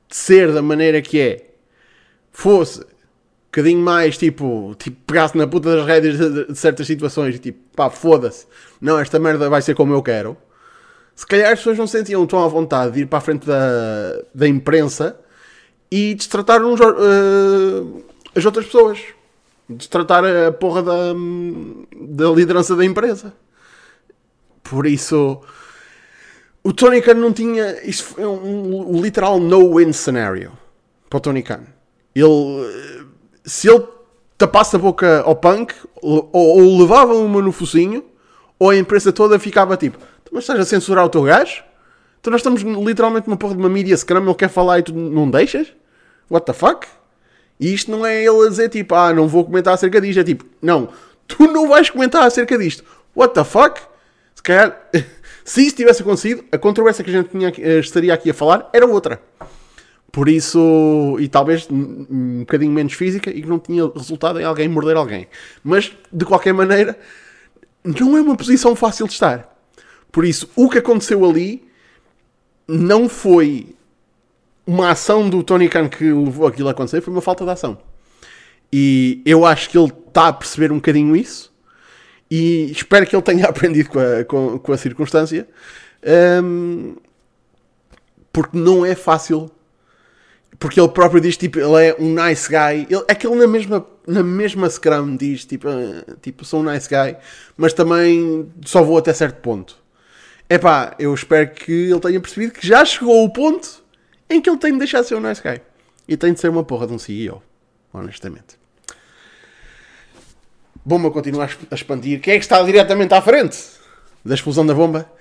ser 0.09 0.51
da 0.51 0.61
maneira 0.61 1.01
que 1.01 1.19
é, 1.19 1.51
fosse 2.31 2.85
bocadinho 3.51 3.79
mais 3.81 4.17
tipo, 4.17 4.73
tipo 4.79 4.97
pegasse 5.05 5.37
na 5.37 5.45
puta 5.45 5.75
das 5.75 5.85
rédeas 5.85 6.17
de, 6.17 6.45
de, 6.45 6.57
certas 6.57 6.87
situações 6.87 7.35
e 7.35 7.39
tipo, 7.39 7.59
pá, 7.75 7.89
foda-se, 7.89 8.47
não, 8.79 8.97
esta 8.97 9.19
merda 9.19 9.49
vai 9.49 9.61
ser 9.61 9.75
como 9.75 9.93
eu 9.93 10.01
quero. 10.01 10.37
Se 11.13 11.27
calhar 11.27 11.51
as 11.51 11.59
pessoas 11.59 11.77
não 11.77 11.85
sentiam 11.85 12.25
tão 12.25 12.41
à 12.41 12.47
vontade 12.47 12.93
de 12.93 13.01
ir 13.01 13.05
para 13.05 13.17
a 13.17 13.21
frente 13.21 13.45
da, 13.45 14.23
da 14.33 14.47
imprensa 14.47 15.19
e 15.91 16.15
destratar 16.15 16.63
uns, 16.63 16.79
uh, 16.79 18.03
as 18.33 18.45
outras 18.45 18.65
pessoas. 18.65 18.99
Destratar 19.69 20.23
a 20.25 20.51
porra 20.51 20.81
da, 20.81 21.13
da 21.93 22.29
liderança 22.31 22.75
da 22.75 22.85
empresa. 22.85 23.33
Por 24.63 24.85
isso, 24.85 25.41
o 26.63 26.73
Tony 26.73 27.01
Khan 27.01 27.15
não 27.15 27.33
tinha. 27.33 27.81
Isso 27.83 28.03
foi 28.03 28.25
um, 28.25 28.95
um 28.97 29.01
literal 29.01 29.39
no-win 29.39 29.93
scenario 29.93 30.53
para 31.09 31.17
o 31.17 31.19
Tony 31.21 31.43
Khan. 31.43 31.63
Ele 32.13 33.00
se 33.43 33.69
ele 33.69 33.83
tapasse 34.37 34.75
a 34.75 34.79
boca 34.79 35.21
ao 35.21 35.35
punk, 35.35 35.73
ou, 36.01 36.29
ou 36.31 36.79
levava 36.79 37.13
uma 37.13 37.41
no 37.41 37.51
focinho, 37.51 38.03
ou 38.57 38.69
a 38.69 38.75
imprensa 38.75 39.11
toda 39.11 39.37
ficava 39.39 39.77
tipo: 39.77 39.97
então, 39.97 40.31
Mas 40.31 40.43
estás 40.43 40.59
a 40.59 40.65
censurar 40.65 41.05
o 41.05 41.09
teu 41.09 41.23
gajo? 41.23 41.63
Então 42.19 42.31
nós 42.31 42.41
estamos 42.41 42.61
literalmente 42.61 43.27
numa 43.27 43.37
porra 43.37 43.55
de 43.55 43.59
uma 43.59 43.69
mídia 43.69 43.97
scrum, 43.97 44.23
ele 44.23 44.35
quer 44.35 44.49
falar 44.49 44.79
e 44.79 44.83
tu 44.83 44.93
não 44.93 45.29
deixas? 45.29 45.73
What 46.29 46.45
the 46.45 46.53
fuck? 46.53 46.87
E 47.59 47.73
isto 47.73 47.91
não 47.91 48.05
é 48.05 48.23
ele 48.23 48.45
a 48.45 48.49
dizer 48.49 48.69
tipo: 48.69 48.95
Ah, 48.95 49.13
não 49.13 49.27
vou 49.27 49.45
comentar 49.45 49.73
acerca 49.73 49.99
disto. 49.99 50.19
É 50.19 50.23
tipo: 50.23 50.45
Não, 50.61 50.89
tu 51.27 51.43
não 51.47 51.67
vais 51.67 51.89
comentar 51.89 52.23
acerca 52.23 52.57
disto. 52.57 52.83
What 53.15 53.33
the 53.33 53.43
fuck? 53.43 53.81
Se 54.33 54.41
calhar, 54.41 54.89
se 55.45 55.65
isso 55.65 55.75
tivesse 55.75 56.01
acontecido, 56.01 56.43
a 56.51 56.57
controvérsia 56.57 57.03
que 57.03 57.09
a 57.09 57.13
gente 57.13 57.29
tinha, 57.29 57.53
eh, 57.57 57.79
estaria 57.79 58.13
aqui 58.13 58.29
a 58.29 58.33
falar 58.33 58.69
era 58.73 58.85
outra. 58.87 59.21
Por 60.11 60.27
isso, 60.27 61.17
e 61.19 61.27
talvez 61.29 61.67
um 61.71 62.39
bocadinho 62.39 62.71
menos 62.71 62.93
física 62.93 63.29
e 63.29 63.41
que 63.41 63.47
não 63.47 63.59
tinha 63.59 63.89
resultado 63.95 64.39
em 64.39 64.43
alguém 64.43 64.67
morder 64.67 64.97
alguém. 64.97 65.27
Mas, 65.63 65.91
de 66.11 66.25
qualquer 66.25 66.53
maneira, 66.53 66.99
não 67.83 68.17
é 68.17 68.21
uma 68.21 68.35
posição 68.35 68.75
fácil 68.75 69.07
de 69.07 69.13
estar. 69.13 69.55
Por 70.11 70.25
isso, 70.25 70.49
o 70.55 70.69
que 70.69 70.79
aconteceu 70.79 71.23
ali 71.23 71.63
não 72.67 73.07
foi 73.07 73.73
uma 74.67 74.91
ação 74.91 75.29
do 75.29 75.43
Tony 75.43 75.69
Khan 75.69 75.87
que 75.87 76.11
levou 76.11 76.45
aquilo 76.45 76.67
a 76.67 76.71
acontecer, 76.71 77.01
foi 77.01 77.13
uma 77.13 77.21
falta 77.21 77.45
de 77.45 77.51
ação. 77.51 77.77
E 78.71 79.21
eu 79.25 79.45
acho 79.45 79.69
que 79.69 79.77
ele 79.77 79.91
está 80.07 80.27
a 80.27 80.33
perceber 80.33 80.71
um 80.71 80.75
bocadinho 80.75 81.15
isso 81.15 81.51
e 82.29 82.71
espero 82.71 83.05
que 83.05 83.15
ele 83.15 83.23
tenha 83.23 83.45
aprendido 83.49 83.89
com 83.89 83.99
a, 83.99 84.23
com, 84.25 84.59
com 84.59 84.73
a 84.73 84.77
circunstância. 84.77 85.47
Um, 86.43 86.95
porque 88.31 88.57
não 88.57 88.85
é 88.85 88.95
fácil 88.95 89.51
porque 90.61 90.79
ele 90.79 90.89
próprio 90.89 91.19
diz, 91.19 91.35
tipo, 91.35 91.57
ele 91.57 91.87
é 91.87 91.95
um 91.97 92.13
nice 92.13 92.47
guy. 92.47 92.85
Ele, 92.87 93.03
é 93.07 93.15
que 93.15 93.25
ele 93.25 93.35
na 93.35 93.47
mesma, 93.47 93.83
na 94.05 94.21
mesma 94.21 94.69
Scrum 94.69 95.17
diz, 95.17 95.43
tipo, 95.43 95.67
uh, 95.67 96.15
tipo, 96.21 96.45
sou 96.45 96.59
um 96.59 96.63
nice 96.71 96.87
guy, 96.87 97.17
mas 97.57 97.73
também 97.73 98.47
só 98.63 98.83
vou 98.83 98.95
até 98.95 99.11
certo 99.11 99.41
ponto. 99.41 99.75
É 100.47 100.59
pá, 100.59 100.95
eu 100.99 101.11
espero 101.15 101.49
que 101.49 101.89
ele 101.89 101.99
tenha 101.99 102.19
percebido 102.19 102.53
que 102.53 102.65
já 102.65 102.85
chegou 102.85 103.25
o 103.25 103.33
ponto 103.33 103.83
em 104.29 104.39
que 104.39 104.47
ele 104.47 104.59
tem 104.59 104.71
de 104.73 104.77
deixar 104.77 105.01
de 105.01 105.07
ser 105.07 105.15
um 105.15 105.19
nice 105.19 105.41
guy. 105.41 105.59
E 106.07 106.15
tem 106.15 106.31
de 106.31 106.39
ser 106.39 106.49
uma 106.49 106.63
porra 106.63 106.85
de 106.85 106.93
um 106.93 106.99
CEO, 106.99 107.41
honestamente. 107.91 108.59
bomba 110.85 111.09
continua 111.09 111.49
a 111.71 111.73
expandir. 111.75 112.21
Quem 112.21 112.35
é 112.35 112.37
que 112.37 112.45
está 112.45 112.61
diretamente 112.61 113.15
à 113.15 113.21
frente 113.21 113.57
da 114.23 114.35
explosão 114.35 114.63
da 114.63 114.75
bomba? 114.75 115.11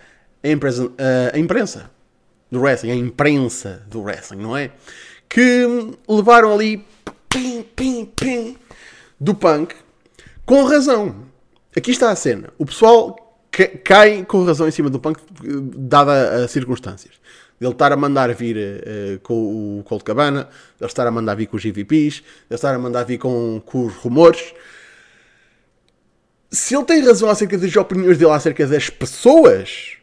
A, 0.45 0.49
empresa, 0.49 0.93
a 1.33 1.39
imprensa 1.39 1.91
do 2.53 2.61
wrestling, 2.61 2.91
a 2.91 2.95
imprensa 2.95 3.83
do 3.89 4.03
wrestling, 4.03 4.43
não 4.43 4.55
é? 4.55 4.71
Que 5.31 5.65
levaram 6.07 6.53
ali 6.53 6.85
pim, 7.31 7.63
pim, 7.63 8.05
pim 8.05 8.59
do 9.19 9.35
punk 9.35 9.75
com 10.45 10.65
razão. 10.65 11.31
Aqui 11.77 11.93
está 11.93 12.11
a 12.11 12.17
cena. 12.17 12.53
O 12.59 12.67
pessoal 12.67 13.17
cai 13.85 14.25
com 14.25 14.45
razão 14.45 14.67
em 14.67 14.73
cima 14.73 14.91
do 14.91 14.99
punk, 14.99 15.21
dada 15.77 16.45
as 16.45 16.51
circunstâncias. 16.51 17.15
Ele 17.61 17.71
estar 17.71 17.93
a 17.93 17.97
mandar 17.97 18.35
vir 18.35 18.57
uh, 18.57 19.21
com 19.21 19.79
o 19.79 19.85
Colt 19.85 20.03
Cabana, 20.03 20.49
ele 20.81 20.89
estar 20.89 21.07
a 21.07 21.11
mandar 21.11 21.35
vir 21.35 21.47
com 21.47 21.57
os 21.57 21.63
GVPs, 21.63 22.23
ele 22.49 22.57
estar 22.57 22.75
a 22.75 22.79
mandar 22.79 23.05
vir 23.05 23.19
com, 23.19 23.63
com 23.65 23.87
os 23.87 23.95
rumores. 23.95 24.55
Se 26.51 26.75
ele 26.75 26.85
tem 26.85 27.05
razão 27.05 27.29
acerca 27.29 27.57
das 27.57 27.77
opiniões 27.77 28.19
dele 28.19 28.33
acerca 28.33 28.67
das 28.67 28.89
pessoas, 28.89 29.99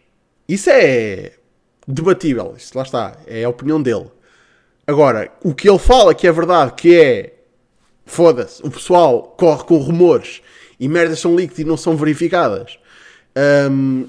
isso 0.48 0.70
é 0.70 1.34
debatível. 1.88 2.54
Isso 2.56 2.78
lá 2.78 2.84
está. 2.84 3.18
É 3.26 3.44
a 3.44 3.50
opinião 3.50 3.82
dele. 3.82 4.06
Agora, 4.88 5.30
o 5.44 5.54
que 5.54 5.70
ele 5.70 5.78
fala 5.78 6.16
que 6.16 6.26
é 6.26 6.32
verdade, 6.32 6.72
que 6.72 6.96
é 6.96 7.34
foda-se, 8.06 8.66
o 8.66 8.72
pessoal 8.72 9.36
corre 9.38 9.66
com 9.66 9.78
rumores 9.78 10.42
e 10.80 10.88
merdas 10.88 11.20
são 11.20 11.36
leaked 11.36 11.62
e 11.62 11.66
não 11.66 11.76
são 11.76 11.98
verificadas. 11.98 12.80
Um, 13.70 14.08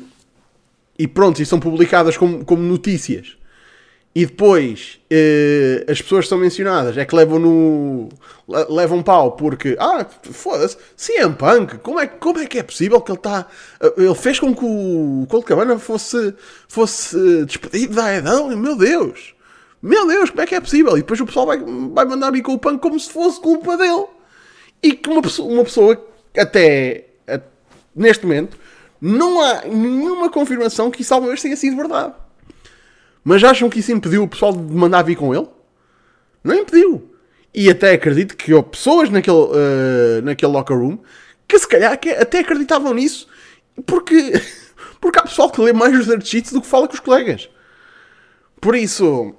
e 0.97 1.09
pronto, 1.09 1.43
e 1.43 1.47
são 1.47 1.59
publicadas 1.59 2.17
como, 2.17 2.45
como 2.45 2.63
notícias. 2.63 3.37
E 4.15 4.25
depois 4.27 4.99
uh, 5.13 5.91
as 5.91 6.01
pessoas 6.01 6.25
que 6.25 6.29
são 6.31 6.39
mencionadas 6.39 6.97
é 6.97 7.05
que 7.05 7.15
levam 7.15 7.39
no. 7.39 8.09
levam 8.69 9.03
pau 9.03 9.33
porque. 9.33 9.77
Ah, 9.79 10.07
foda-se, 10.23 10.77
CM 10.97 11.35
Punk, 11.35 11.79
como 11.79 12.01
é, 12.01 12.07
como 12.07 12.39
é 12.39 12.47
que 12.47 12.59
é 12.59 12.63
possível 12.63 13.01
que 13.01 13.13
ele 13.13 13.19
está. 13.19 13.47
Uh, 13.81 14.03
ele 14.03 14.15
fez 14.15 14.41
com 14.41 14.55
que 14.55 14.65
o 14.65 15.27
Colt 15.29 15.45
Cabana 15.45 15.79
fosse, 15.79 16.35
fosse 16.69 17.45
despedido 17.45 17.95
da 17.95 18.07
AEW? 18.07 18.57
Meu 18.57 18.77
Deus! 18.77 19.38
Meu 19.81 20.07
Deus, 20.07 20.31
como 20.31 20.43
é 20.43 20.47
que 20.47 20.55
é 20.55 20.61
possível? 20.61 20.93
E 20.97 21.01
depois 21.01 21.21
o 21.21 21.27
pessoal 21.27 21.47
vai, 21.47 21.59
vai 21.59 22.05
mandar 22.05 22.31
vir 22.31 22.43
com 22.43 22.53
o 22.53 22.59
Punk 22.59 22.81
como 22.81 22.99
se 22.99 23.11
fosse 23.11 23.41
culpa 23.41 23.77
dele. 23.77 24.07
E 24.83 24.93
que 24.93 25.09
uma 25.09 25.23
pessoa, 25.23 25.53
uma 25.53 25.65
pessoa 25.65 26.07
até, 26.37 27.07
até 27.27 27.45
neste 27.95 28.25
momento 28.25 28.57
não 29.01 29.41
há 29.41 29.65
nenhuma 29.65 30.31
confirmação 30.31 30.91
que 30.91 31.03
isso 31.03 31.15
alguma 31.15 31.31
vez 31.31 31.43
tenha 31.43 31.57
sido 31.57 31.77
verdade. 31.77 32.15
Mas 33.23 33.45
acham 33.45 33.69
que 33.69 33.79
isso 33.79 33.93
impediu 33.93 34.25
o 34.25 34.29
pessoal 34.29 34.53
de 34.53 34.59
mandar 34.59 35.03
vir 35.03 35.17
com 35.17 35.35
ele? 35.35 35.47
Não 36.43 36.55
impediu. 36.55 37.15
E 37.55 37.71
até 37.71 37.93
acredito 37.93 38.37
que 38.37 38.53
houve 38.53 38.71
pessoas 38.71 39.11
naquele, 39.11 39.37
uh, 39.37 40.23
naquele 40.23 40.53
locker 40.53 40.77
room 40.77 40.99
que 41.47 41.59
se 41.59 41.67
calhar 41.67 41.99
que 41.99 42.11
até 42.11 42.41
acreditavam 42.41 42.93
nisso 42.93 43.27
porque, 43.87 44.33
porque 45.01 45.19
há 45.19 45.23
pessoal 45.23 45.51
que 45.51 45.61
lê 45.61 45.73
mais 45.73 45.97
os 45.99 46.11
artigos 46.11 46.53
do 46.53 46.61
que 46.61 46.67
fala 46.67 46.89
com 46.89 46.95
os 46.95 47.01
colegas. 47.01 47.49
Por 48.61 48.75
isso, 48.75 49.35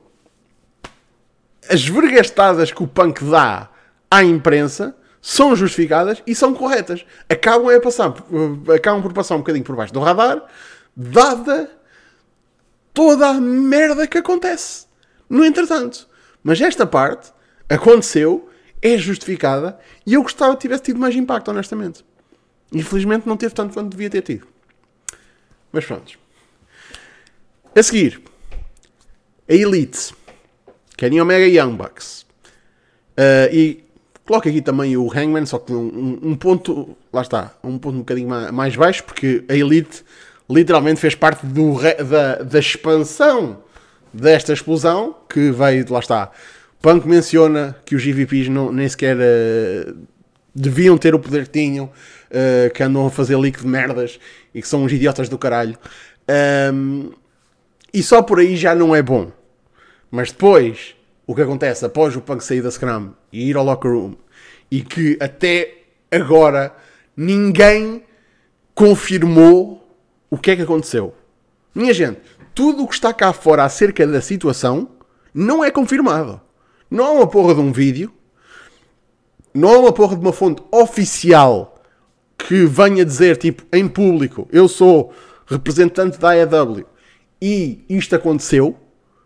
as 1.69 1.87
vergastadas 1.87 2.71
que 2.71 2.83
o 2.83 2.87
punk 2.87 3.23
dá 3.23 3.69
à 4.09 4.23
imprensa 4.23 4.95
são 5.21 5.55
justificadas 5.55 6.23
e 6.25 6.33
são 6.33 6.53
corretas. 6.53 7.05
Acabam, 7.29 7.79
passar, 7.81 8.09
eh, 8.09 8.75
acabam 8.75 9.01
por 9.01 9.13
passar 9.13 9.35
um 9.35 9.39
bocadinho 9.39 9.63
por 9.63 9.75
baixo 9.75 9.93
do 9.93 9.99
radar, 9.99 10.43
dada 10.95 11.69
toda 12.93 13.27
a 13.27 13.33
merda 13.33 14.07
que 14.07 14.17
acontece. 14.17 14.87
No 15.29 15.45
entretanto. 15.45 16.07
Mas 16.43 16.59
esta 16.59 16.87
parte 16.87 17.31
aconteceu, 17.67 18.49
é 18.81 18.97
justificada 18.97 19.77
e 20.05 20.13
eu 20.13 20.23
gostava 20.23 20.55
que 20.55 20.61
tivesse 20.61 20.83
tido 20.83 20.99
mais 20.99 21.15
impacto, 21.15 21.51
honestamente. 21.51 22.03
Infelizmente 22.73 23.27
não 23.27 23.37
teve 23.37 23.53
tanto 23.53 23.73
quanto 23.73 23.91
devia 23.91 24.09
ter 24.09 24.21
tido. 24.21 24.47
Mas 25.71 25.85
pronto. 25.85 26.17
A 27.75 27.83
seguir, 27.83 28.21
a 29.47 29.53
Elite, 29.53 30.13
Kenny 30.99 31.21
Omega 31.21 31.47
Young 31.47 31.77
Bucks. 31.77 32.25
Uh, 33.17 33.53
e 33.53 33.89
Coloco 34.29 34.47
aqui 34.47 34.61
também 34.61 34.95
o 34.95 35.11
Hangman, 35.11 35.43
só 35.47 35.57
que 35.57 35.73
um, 35.73 36.19
um, 36.21 36.35
ponto, 36.35 36.95
lá 37.11 37.23
está, 37.23 37.51
um 37.63 37.79
ponto 37.79 37.95
um 37.95 37.99
bocadinho 38.01 38.29
mais 38.53 38.75
baixo, 38.75 39.03
porque 39.03 39.43
a 39.49 39.55
Elite 39.55 40.03
literalmente 40.47 40.99
fez 40.99 41.15
parte 41.15 41.47
do, 41.47 41.79
da, 41.81 42.35
da 42.43 42.59
expansão 42.59 43.63
desta 44.13 44.53
explosão, 44.53 45.15
que 45.27 45.49
veio, 45.49 45.83
lá 45.89 45.97
está. 45.97 46.31
Punk 46.79 47.07
menciona 47.07 47.75
que 47.83 47.95
os 47.95 48.03
GVPs 48.03 48.49
não, 48.49 48.71
nem 48.71 48.87
sequer 48.87 49.17
uh, 49.17 49.97
deviam 50.53 50.95
ter 50.95 51.15
o 51.15 51.19
poder 51.19 51.47
que 51.47 51.59
tinham, 51.59 51.85
uh, 51.85 52.71
que 52.71 52.83
andam 52.83 53.07
a 53.07 53.09
fazer 53.09 53.35
leak 53.35 53.59
de 53.59 53.67
merdas 53.67 54.19
e 54.53 54.61
que 54.61 54.67
são 54.67 54.83
uns 54.83 54.93
idiotas 54.93 55.27
do 55.27 55.39
caralho. 55.39 55.75
Um, 56.71 57.09
e 57.91 58.03
só 58.03 58.21
por 58.21 58.39
aí 58.39 58.55
já 58.55 58.75
não 58.75 58.95
é 58.95 59.01
bom. 59.01 59.31
Mas 60.11 60.31
depois 60.31 60.95
o 61.27 61.35
que 61.35 61.41
acontece 61.41 61.85
após 61.85 62.15
o 62.15 62.21
Punk 62.21 62.43
sair 62.43 62.61
da 62.61 62.71
Scrum 62.71 63.11
e 63.31 63.49
ir 63.49 63.55
ao 63.55 63.63
locker 63.63 63.91
room 63.91 64.15
e 64.71 64.81
que 64.81 65.17
até 65.19 65.83
agora 66.11 66.75
ninguém 67.15 68.03
confirmou 68.73 69.87
o 70.29 70.37
que 70.37 70.51
é 70.51 70.55
que 70.55 70.61
aconteceu. 70.61 71.13
Minha 71.73 71.93
gente, 71.93 72.19
tudo 72.55 72.83
o 72.83 72.87
que 72.87 72.95
está 72.95 73.13
cá 73.13 73.31
fora 73.33 73.63
acerca 73.63 74.05
da 74.07 74.21
situação 74.21 74.89
não 75.33 75.63
é 75.63 75.69
confirmado. 75.69 76.41
Não 76.89 77.05
há 77.05 77.11
uma 77.11 77.27
porra 77.27 77.53
de 77.53 77.61
um 77.61 77.71
vídeo, 77.71 78.11
não 79.53 79.69
há 79.69 79.77
uma 79.77 79.93
porra 79.93 80.15
de 80.15 80.21
uma 80.21 80.33
fonte 80.33 80.63
oficial 80.71 81.75
que 82.37 82.65
venha 82.65 83.05
dizer, 83.05 83.37
tipo, 83.37 83.63
em 83.71 83.87
público, 83.87 84.47
eu 84.51 84.67
sou 84.67 85.13
representante 85.45 86.17
da 86.17 86.29
AEW 86.29 86.85
e 87.41 87.83
isto 87.89 88.15
aconteceu 88.15 88.75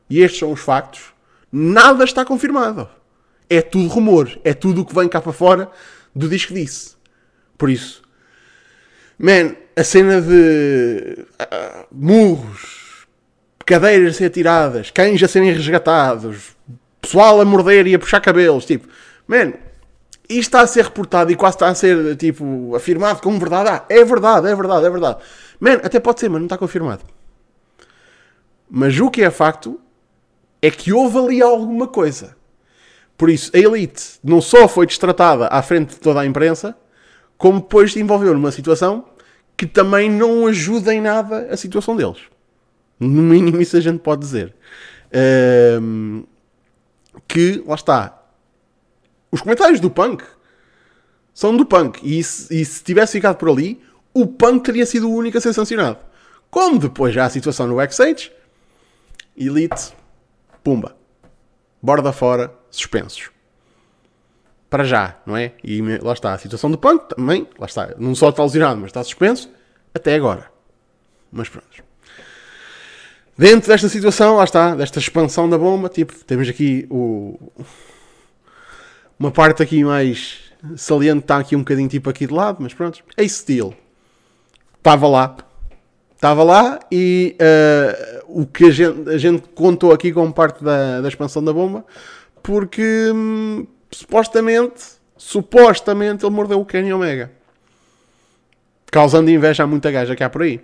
e 0.09 0.21
estes 0.21 0.39
são 0.39 0.51
os 0.51 0.59
factos 0.59 1.13
nada 1.53 2.03
está 2.03 2.25
confirmado. 2.25 2.89
É 3.47 3.61
tudo 3.61 3.87
rumor. 3.87 4.39
É 4.43 4.55
tudo 4.55 4.81
o 4.81 4.85
que 4.85 4.95
vem 4.95 5.07
cá 5.07 5.21
para 5.21 5.31
fora 5.31 5.69
do 6.15 6.27
disco 6.27 6.53
disse. 6.53 6.95
Por 7.55 7.69
isso, 7.69 8.01
man, 9.17 9.55
a 9.75 9.83
cena 9.83 10.19
de 10.19 11.25
uh, 11.39 11.87
murros, 11.91 13.05
cadeiras 13.63 14.15
a 14.15 14.17
ser 14.17 14.31
tiradas, 14.31 14.89
cães 14.89 15.21
a 15.21 15.27
serem 15.27 15.53
resgatados, 15.53 16.55
pessoal 16.99 17.39
a 17.39 17.45
morder 17.45 17.85
e 17.85 17.93
a 17.93 17.99
puxar 17.99 18.19
cabelos, 18.19 18.65
tipo, 18.65 18.87
man, 19.27 19.53
isto 20.27 20.39
está 20.39 20.61
a 20.61 20.67
ser 20.67 20.85
reportado 20.85 21.31
e 21.31 21.35
quase 21.35 21.55
está 21.55 21.67
a 21.67 21.75
ser, 21.75 22.15
tipo, 22.17 22.75
afirmado 22.75 23.21
como 23.21 23.39
verdade. 23.39 23.69
Ah, 23.69 23.85
é 23.87 24.03
verdade, 24.03 24.47
é 24.47 24.55
verdade, 24.55 24.85
é 24.85 24.89
verdade. 24.89 25.23
Man, 25.59 25.79
até 25.83 25.99
pode 25.99 26.19
ser, 26.19 26.29
mas 26.29 26.39
não 26.39 26.47
está 26.47 26.57
confirmado. 26.57 27.03
Mas 28.69 28.99
o 28.99 29.11
que 29.11 29.21
é 29.21 29.29
facto 29.29 29.79
é 30.63 30.71
que 30.71 30.93
houve 30.93 31.17
ali 31.17 31.41
alguma 31.41 31.87
coisa. 31.87 32.37
Por 33.17 33.29
isso, 33.29 33.51
a 33.53 33.59
Elite 33.59 34.17
não 34.23 34.39
só 34.39 34.65
foi 34.65 34.87
destratada 34.87 35.47
à 35.47 35.61
frente 35.61 35.89
de 35.89 35.99
toda 35.99 36.21
a 36.21 36.25
imprensa, 36.25 36.73
como 37.37 37.59
depois 37.59 37.91
se 37.91 37.99
envolveu 37.99 38.33
numa 38.33 38.49
situação 38.49 39.05
que 39.57 39.65
também 39.65 40.09
não 40.09 40.47
ajuda 40.47 40.93
em 40.93 41.01
nada 41.01 41.49
a 41.51 41.57
situação 41.57 41.97
deles. 41.97 42.21
No 42.97 43.21
mínimo, 43.21 43.61
isso 43.61 43.75
a 43.75 43.81
gente 43.81 43.99
pode 43.99 44.21
dizer. 44.21 44.55
Um, 45.81 46.23
que, 47.27 47.61
lá 47.67 47.75
está, 47.75 48.23
os 49.29 49.41
comentários 49.41 49.81
do 49.81 49.91
Punk 49.91 50.23
são 51.33 51.57
do 51.57 51.65
Punk. 51.65 51.99
E 52.01 52.23
se, 52.23 52.61
e 52.61 52.63
se 52.63 52.81
tivesse 52.81 53.11
ficado 53.11 53.35
por 53.35 53.49
ali, 53.49 53.81
o 54.13 54.25
Punk 54.25 54.63
teria 54.63 54.85
sido 54.85 55.09
o 55.09 55.13
único 55.13 55.37
a 55.37 55.41
ser 55.41 55.51
sancionado. 55.51 55.99
Como 56.49 56.79
depois 56.79 57.13
já 57.13 57.25
a 57.25 57.29
situação 57.29 57.67
no 57.67 57.75
backstage, 57.75 58.31
Elite 59.35 59.93
pumba, 60.63 60.95
borda 61.81 62.11
fora, 62.11 62.53
suspensos. 62.71 63.29
Para 64.69 64.83
já, 64.83 65.17
não 65.25 65.37
é? 65.37 65.53
E 65.63 65.81
lá 65.99 66.13
está, 66.13 66.33
a 66.33 66.37
situação 66.37 66.71
do 66.71 66.77
Punk 66.77 67.15
também, 67.15 67.47
lá 67.59 67.67
está, 67.67 67.93
não 67.99 68.15
só 68.15 68.29
está 68.29 68.41
lesionado, 68.43 68.79
mas 68.79 68.89
está 68.89 69.03
suspenso, 69.03 69.51
até 69.93 70.15
agora. 70.15 70.51
Mas 71.31 71.47
pronto. 71.47 71.83
Dentro 73.37 73.67
desta 73.67 73.89
situação, 73.89 74.37
lá 74.37 74.43
está, 74.43 74.75
desta 74.75 74.99
expansão 74.99 75.49
da 75.49 75.57
bomba, 75.57 75.89
tipo, 75.89 76.13
temos 76.25 76.47
aqui 76.47 76.87
o... 76.89 77.37
Uma 79.19 79.31
parte 79.31 79.61
aqui 79.61 79.83
mais 79.83 80.51
saliente 80.75 81.23
está 81.23 81.37
aqui 81.37 81.55
um 81.55 81.59
bocadinho 81.59 81.89
tipo 81.89 82.09
aqui 82.09 82.25
de 82.25 82.33
lado, 82.33 82.57
mas 82.61 82.73
pronto. 82.73 83.03
Ace 83.17 83.35
Steel. 83.35 83.75
Estava 84.77 85.07
lá, 85.07 85.35
estava 86.23 86.41
lá 86.41 86.79
e 86.89 87.35
uh, 87.35 88.41
o 88.41 88.45
que 88.45 88.63
a 88.63 88.71
gente, 88.71 89.09
a 89.09 89.17
gente, 89.17 89.49
contou 89.49 89.91
aqui 89.91 90.13
como 90.13 90.31
parte 90.31 90.63
da, 90.63 91.01
da 91.01 91.07
expansão 91.09 91.43
da 91.43 91.51
bomba, 91.51 91.85
porque 92.41 93.11
hum, 93.13 93.67
supostamente, 93.91 94.81
supostamente 95.17 96.25
ele 96.25 96.33
mordeu 96.33 96.61
o 96.61 96.65
Kenny 96.65 96.93
Omega, 96.93 97.29
causando 98.89 99.29
inveja 99.29 99.63
a 99.63 99.67
muita 99.67 99.91
gaja 99.91 100.15
que 100.15 100.23
há 100.23 100.29
por 100.29 100.43
aí. 100.43 100.61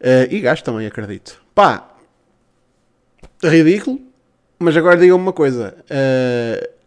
Uh, 0.00 0.26
e 0.30 0.40
gajo 0.40 0.64
também, 0.64 0.86
acredito. 0.86 1.38
Pá, 1.54 1.90
ridículo, 3.44 4.00
mas 4.58 4.74
agora 4.74 4.96
digam-me 4.96 5.22
uma 5.22 5.34
coisa. 5.34 5.76
Uh, 5.84 6.81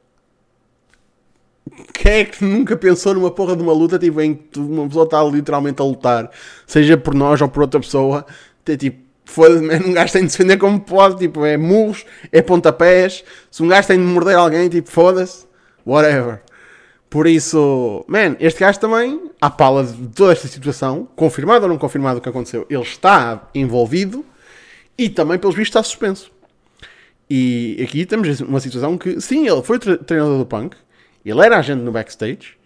Quem 1.98 2.12
é 2.12 2.26
que 2.26 2.44
nunca 2.44 2.76
pensou 2.76 3.14
numa 3.14 3.32
porra 3.32 3.56
de 3.56 3.64
uma 3.64 3.74
luta 3.74 3.98
tipo, 3.98 4.22
em 4.22 4.36
que 4.36 4.60
uma 4.60 4.88
pessoa 4.88 5.06
está 5.06 5.24
literalmente 5.24 5.82
a 5.82 5.86
lutar, 5.86 6.30
seja 6.68 6.98
por 6.98 7.14
nós 7.14 7.42
ou 7.42 7.48
por 7.48 7.62
outra 7.62 7.80
pessoa, 7.80 8.26
ter 8.64 8.78
tipo, 8.78 9.00
foda-se, 9.26 9.66
um 9.86 9.94
gajo 9.94 10.14
tem 10.14 10.26
de 10.26 10.32
defender 10.32 10.58
como 10.58 10.80
pode, 10.80 11.18
tipo, 11.18 11.46
é 11.46 11.58
murros, 11.58 12.06
é 12.32 12.42
pontapés, 12.42 13.24
se 13.50 13.64
um 13.64 13.68
gajo 13.68 13.88
tem 13.88 13.98
de 13.98 14.04
morder 14.04 14.36
alguém, 14.36 14.70
tipo, 14.70 14.90
foda-se, 14.90 15.46
whatever. 15.86 16.42
Por 17.10 17.28
isso, 17.28 18.04
man, 18.08 18.36
este 18.40 18.60
gajo 18.60 18.80
também, 18.80 19.30
à 19.40 19.50
pala 19.50 19.84
de 19.84 20.08
toda 20.10 20.34
esta 20.34 20.48
situação, 20.48 21.08
confirmado 21.16 21.64
ou 21.64 21.70
não 21.70 21.78
confirmado 21.78 22.20
o 22.20 22.22
que 22.22 22.30
aconteceu, 22.30 22.66
ele 22.70 22.82
está 22.82 23.50
envolvido 23.54 24.26
e 24.98 25.10
também, 25.10 25.38
pelos 25.38 25.56
vistos, 25.56 25.70
está 25.70 25.84
suspenso. 25.84 26.32
E 27.30 27.80
aqui 27.82 28.06
temos 28.06 28.42
uma 28.42 28.60
situação 28.60 28.98
que, 28.98 29.20
sim, 29.20 29.48
ele 29.48 29.64
foi 29.64 29.80
treinador 29.80 30.38
do 30.38 30.46
Punk, 30.46 30.76
ele 31.26 31.42
era 31.42 31.58
agente 31.58 31.82
no 31.82 31.92
backstage, 31.92 32.58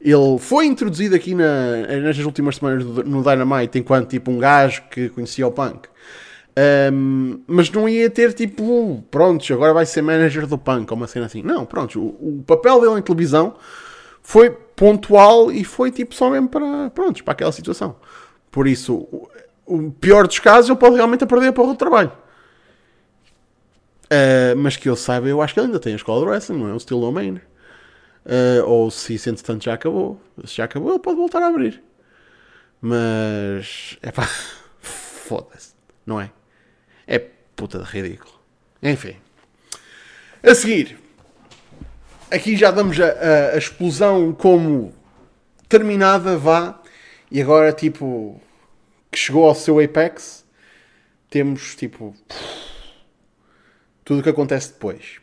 ele 0.00 0.38
foi 0.38 0.66
introduzido 0.66 1.14
aqui 1.14 1.34
na, 1.34 1.86
nestas 2.02 2.24
últimas 2.24 2.56
semanas 2.56 2.84
no 2.84 3.22
Dynamite 3.22 3.78
enquanto 3.78 4.10
tipo 4.10 4.30
um 4.30 4.38
gajo 4.38 4.82
que 4.90 5.08
conhecia 5.08 5.46
o 5.46 5.50
Punk. 5.50 5.88
Um, 6.92 7.40
mas 7.48 7.68
não 7.70 7.88
ia 7.88 8.08
ter 8.08 8.32
tipo, 8.32 9.02
prontos, 9.10 9.50
agora 9.50 9.72
vai 9.72 9.84
ser 9.84 10.02
manager 10.02 10.46
do 10.46 10.56
Punk 10.56 10.90
ou 10.90 10.96
uma 10.96 11.06
cena 11.06 11.26
assim. 11.26 11.42
Não, 11.42 11.64
pronto, 11.64 12.00
o, 12.00 12.38
o 12.38 12.44
papel 12.46 12.80
dele 12.80 12.98
em 12.98 13.02
televisão 13.02 13.54
foi 14.22 14.50
pontual 14.50 15.50
e 15.50 15.64
foi 15.64 15.90
tipo 15.90 16.14
só 16.14 16.30
mesmo 16.30 16.48
para, 16.48 16.90
prontos, 16.90 17.22
para 17.22 17.32
aquela 17.32 17.52
situação. 17.52 17.96
Por 18.50 18.68
isso, 18.68 18.94
o, 18.94 19.28
o 19.66 19.90
pior 19.90 20.26
dos 20.26 20.38
casos, 20.38 20.70
ele 20.70 20.78
pode 20.78 20.96
realmente 20.96 21.26
perder 21.26 21.48
a 21.48 21.52
porra 21.52 21.72
do 21.72 21.78
trabalho. 21.78 22.12
Uh, 24.04 24.56
mas 24.56 24.76
que 24.76 24.88
eu 24.88 24.94
saiba, 24.94 25.28
eu 25.28 25.42
acho 25.42 25.54
que 25.54 25.60
ele 25.60 25.68
ainda 25.68 25.80
tem 25.80 25.92
a 25.92 25.96
escola 25.96 26.20
de 26.20 26.30
wrestling, 26.30 26.58
não 26.58 26.68
é? 26.68 26.72
O 26.72 26.78
Steel 26.78 27.00
Domain. 27.00 27.40
Uh, 28.24 28.64
ou 28.66 28.90
se 28.90 29.14
isso 29.14 29.28
entretanto 29.28 29.64
já 29.64 29.74
acabou. 29.74 30.20
Se 30.44 30.56
já 30.56 30.64
acabou, 30.64 30.90
ele 30.90 30.98
pode 30.98 31.16
voltar 31.16 31.42
a 31.42 31.48
abrir. 31.48 31.82
Mas. 32.80 33.98
É 34.02 34.10
pá. 34.10 34.26
Foda-se. 34.80 35.74
Não 36.06 36.20
é? 36.20 36.30
É 37.06 37.18
puta 37.18 37.78
de 37.78 37.84
ridículo. 37.84 38.32
Enfim. 38.82 39.16
A 40.42 40.54
seguir. 40.54 40.98
Aqui 42.30 42.56
já 42.56 42.70
damos 42.70 42.98
a, 42.98 43.06
a, 43.06 43.54
a 43.54 43.58
explosão 43.58 44.32
como 44.32 44.94
terminada, 45.68 46.36
vá. 46.36 46.80
E 47.30 47.42
agora, 47.42 47.72
tipo. 47.72 48.40
Que 49.10 49.18
chegou 49.18 49.46
ao 49.46 49.54
seu 49.54 49.78
apex. 49.80 50.46
Temos, 51.28 51.74
tipo. 51.74 52.14
Tudo 54.02 54.20
o 54.20 54.22
que 54.22 54.30
acontece 54.30 54.72
depois. 54.72 55.20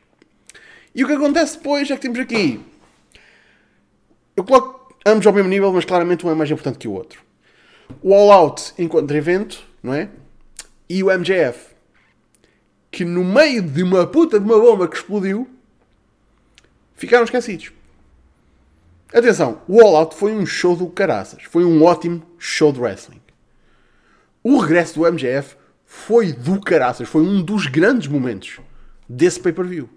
E 0.93 1.03
o 1.03 1.07
que 1.07 1.13
acontece 1.13 1.57
depois 1.57 1.89
é 1.89 1.95
que 1.95 2.01
temos 2.01 2.19
aqui 2.19 2.63
eu 4.35 4.43
coloco 4.43 4.95
ambos 5.05 5.25
ao 5.27 5.33
mesmo 5.33 5.49
nível, 5.49 5.71
mas 5.71 5.85
claramente 5.85 6.25
um 6.25 6.31
é 6.31 6.35
mais 6.35 6.49
importante 6.49 6.77
que 6.77 6.87
o 6.87 6.93
outro. 6.93 7.21
O 8.01 8.13
All 8.13 8.31
Out 8.31 8.73
enquanto 8.77 9.11
evento, 9.11 9.63
não 9.81 9.93
é? 9.93 10.09
E 10.89 11.03
o 11.03 11.07
MJF, 11.07 11.71
que 12.89 13.05
no 13.05 13.23
meio 13.23 13.61
de 13.61 13.83
uma 13.83 14.05
puta 14.05 14.39
de 14.39 14.45
uma 14.45 14.59
bomba 14.59 14.87
que 14.87 14.95
explodiu, 14.95 15.49
ficaram 16.95 17.23
esquecidos. 17.23 17.71
Atenção, 19.13 19.61
o 19.67 19.81
All 19.81 19.95
Out 19.95 20.15
foi 20.15 20.33
um 20.33 20.45
show 20.45 20.75
do 20.75 20.87
caraças. 20.87 21.43
Foi 21.43 21.65
um 21.65 21.83
ótimo 21.83 22.23
show 22.37 22.71
de 22.71 22.79
wrestling. 22.79 23.21
O 24.43 24.57
regresso 24.57 24.95
do 24.95 25.11
MJF 25.11 25.55
foi 25.85 26.31
do 26.31 26.59
caraças. 26.61 27.07
Foi 27.09 27.21
um 27.21 27.41
dos 27.41 27.67
grandes 27.67 28.07
momentos 28.07 28.59
desse 29.07 29.39
pay-per-view. 29.39 29.89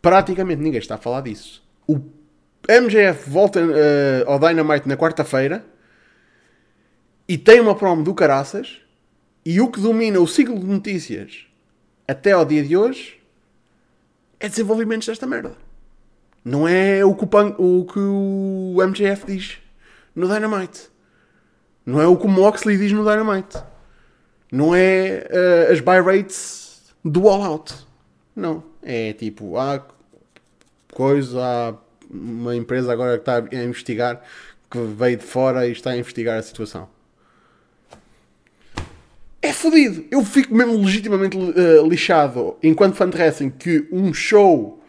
Praticamente 0.00 0.62
ninguém 0.62 0.78
está 0.78 0.94
a 0.94 0.98
falar 0.98 1.22
disso. 1.22 1.64
O 1.86 1.98
MJF 2.68 3.30
volta 3.30 3.60
uh, 3.60 4.30
ao 4.30 4.38
Dynamite 4.38 4.88
na 4.88 4.96
quarta-feira 4.96 5.64
e 7.28 7.38
tem 7.38 7.60
uma 7.60 7.74
promo 7.74 8.02
do 8.02 8.14
caraças 8.14 8.80
e 9.44 9.60
o 9.60 9.70
que 9.70 9.80
domina 9.80 10.18
o 10.20 10.26
ciclo 10.26 10.58
de 10.58 10.66
notícias 10.66 11.46
até 12.06 12.32
ao 12.32 12.44
dia 12.44 12.62
de 12.62 12.76
hoje 12.76 13.20
é 14.40 14.48
desenvolvimentos 14.48 15.06
desta 15.06 15.26
merda. 15.26 15.52
Não 16.44 16.66
é 16.66 17.04
o 17.04 17.14
que 17.14 17.24
o, 17.24 17.80
o, 17.80 17.84
que 17.86 17.98
o 17.98 18.76
MJF 18.86 19.26
diz 19.26 19.58
no 20.14 20.28
Dynamite. 20.28 20.88
Não 21.84 22.00
é 22.00 22.06
o 22.06 22.16
que 22.16 22.26
o 22.26 22.28
Moxley 22.28 22.76
diz 22.76 22.92
no 22.92 23.04
Dynamite. 23.04 23.56
Não 24.50 24.74
é 24.74 25.28
uh, 25.30 25.72
as 25.72 25.80
buy 25.80 26.00
rates 26.00 26.82
do 27.04 27.28
All 27.28 27.42
Out. 27.42 27.74
Não. 28.34 28.62
É 28.82 29.12
tipo, 29.12 29.56
há 29.56 29.84
coisa, 30.92 31.40
há 31.40 31.74
uma 32.10 32.54
empresa 32.56 32.92
agora 32.92 33.18
que 33.18 33.22
está 33.22 33.38
a 33.38 33.64
investigar, 33.64 34.22
que 34.70 34.78
veio 34.78 35.16
de 35.16 35.24
fora 35.24 35.66
e 35.66 35.72
está 35.72 35.90
a 35.90 35.96
investigar 35.96 36.38
a 36.38 36.42
situação. 36.42 36.88
É 39.40 39.52
fodido. 39.52 40.04
Eu 40.10 40.24
fico 40.24 40.54
mesmo 40.54 40.76
legitimamente 40.78 41.36
uh, 41.36 41.88
lixado 41.88 42.56
enquanto 42.62 42.96
fan 42.96 43.08
de 43.08 43.16
wrestling 43.16 43.50
que 43.50 43.86
um 43.92 44.12
show 44.12 44.82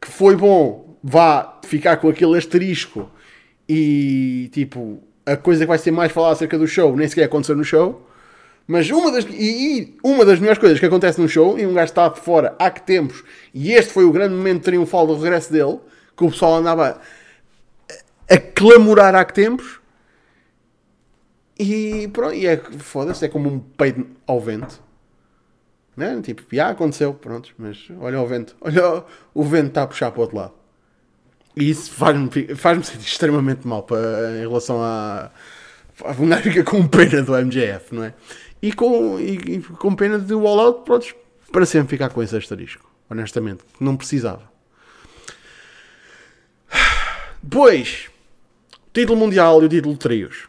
que 0.00 0.08
foi 0.08 0.36
bom 0.36 0.98
vá 1.02 1.60
ficar 1.64 1.96
com 1.96 2.08
aquele 2.08 2.36
asterisco 2.36 3.10
e 3.68 4.50
tipo 4.52 5.02
a 5.24 5.36
coisa 5.36 5.64
que 5.64 5.68
vai 5.68 5.78
ser 5.78 5.90
mais 5.90 6.12
falada 6.12 6.34
acerca 6.34 6.58
do 6.58 6.66
show 6.66 6.94
nem 6.94 7.08
sequer 7.08 7.24
aconteceu 7.24 7.56
no 7.56 7.64
show. 7.64 8.06
Mas 8.66 8.90
uma 8.90 9.10
das, 9.12 9.26
e, 9.26 9.78
e, 9.78 9.96
uma 10.02 10.24
das 10.24 10.38
melhores 10.38 10.58
coisas 10.58 10.80
que 10.80 10.86
acontece 10.86 11.20
num 11.20 11.28
show, 11.28 11.58
e 11.58 11.66
um 11.66 11.74
gajo 11.74 11.90
está 11.90 12.08
de 12.08 12.20
fora 12.20 12.54
há 12.58 12.70
que 12.70 12.80
tempos, 12.80 13.22
e 13.52 13.72
este 13.72 13.92
foi 13.92 14.04
o 14.04 14.12
grande 14.12 14.34
momento 14.34 14.62
triunfal 14.62 15.06
do 15.06 15.14
regresso 15.16 15.52
dele, 15.52 15.78
que 16.16 16.24
o 16.24 16.30
pessoal 16.30 16.56
andava 16.56 17.00
a 18.30 18.38
clamorar 18.38 19.14
há 19.14 19.24
que 19.24 19.34
tempos. 19.34 19.80
E 21.58 22.08
pronto, 22.12 22.34
e 22.34 22.46
é, 22.46 22.56
foda-se, 22.56 23.24
é 23.24 23.28
como 23.28 23.48
um 23.48 23.60
peido 23.60 24.06
ao 24.26 24.40
vento. 24.40 24.82
Né? 25.96 26.20
Tipo, 26.22 26.42
já 26.52 26.70
aconteceu, 26.70 27.14
pronto, 27.14 27.54
mas 27.56 27.88
olha 28.00 28.20
o 28.20 28.26
vento, 28.26 28.56
olha 28.60 29.04
o, 29.32 29.44
vento 29.44 29.68
está 29.68 29.82
a 29.82 29.86
puxar 29.86 30.10
para 30.10 30.18
o 30.18 30.22
outro 30.22 30.36
lado. 30.36 30.52
E 31.56 31.70
isso 31.70 31.92
faz-me 31.92 32.28
faz 32.56 32.84
sentir 32.84 33.06
extremamente 33.06 33.66
mal 33.66 33.84
para, 33.84 34.32
em 34.36 34.40
relação 34.40 34.82
a. 34.82 35.30
Um 36.18 36.28
gajo 36.28 36.42
fica 36.42 36.64
com 36.64 36.84
pena 36.88 37.22
do 37.22 37.32
MJF, 37.32 37.94
não 37.94 38.02
é? 38.02 38.14
E 38.60 38.72
com, 38.72 39.20
e, 39.20 39.34
e 39.34 39.62
com 39.62 39.94
pena 39.94 40.18
do 40.18 40.44
All 40.44 40.58
Out, 40.58 40.84
pronto, 40.84 41.14
para 41.52 41.64
sempre 41.64 41.90
ficar 41.90 42.08
com 42.08 42.20
esse 42.20 42.36
asterisco, 42.36 42.90
honestamente, 43.08 43.62
não 43.78 43.96
precisava. 43.96 44.53
Depois, 47.44 48.06
o 48.72 48.90
título 48.94 49.18
mundial 49.18 49.62
e 49.62 49.66
o 49.66 49.68
título 49.68 49.92
de 49.92 50.00
trios. 50.00 50.48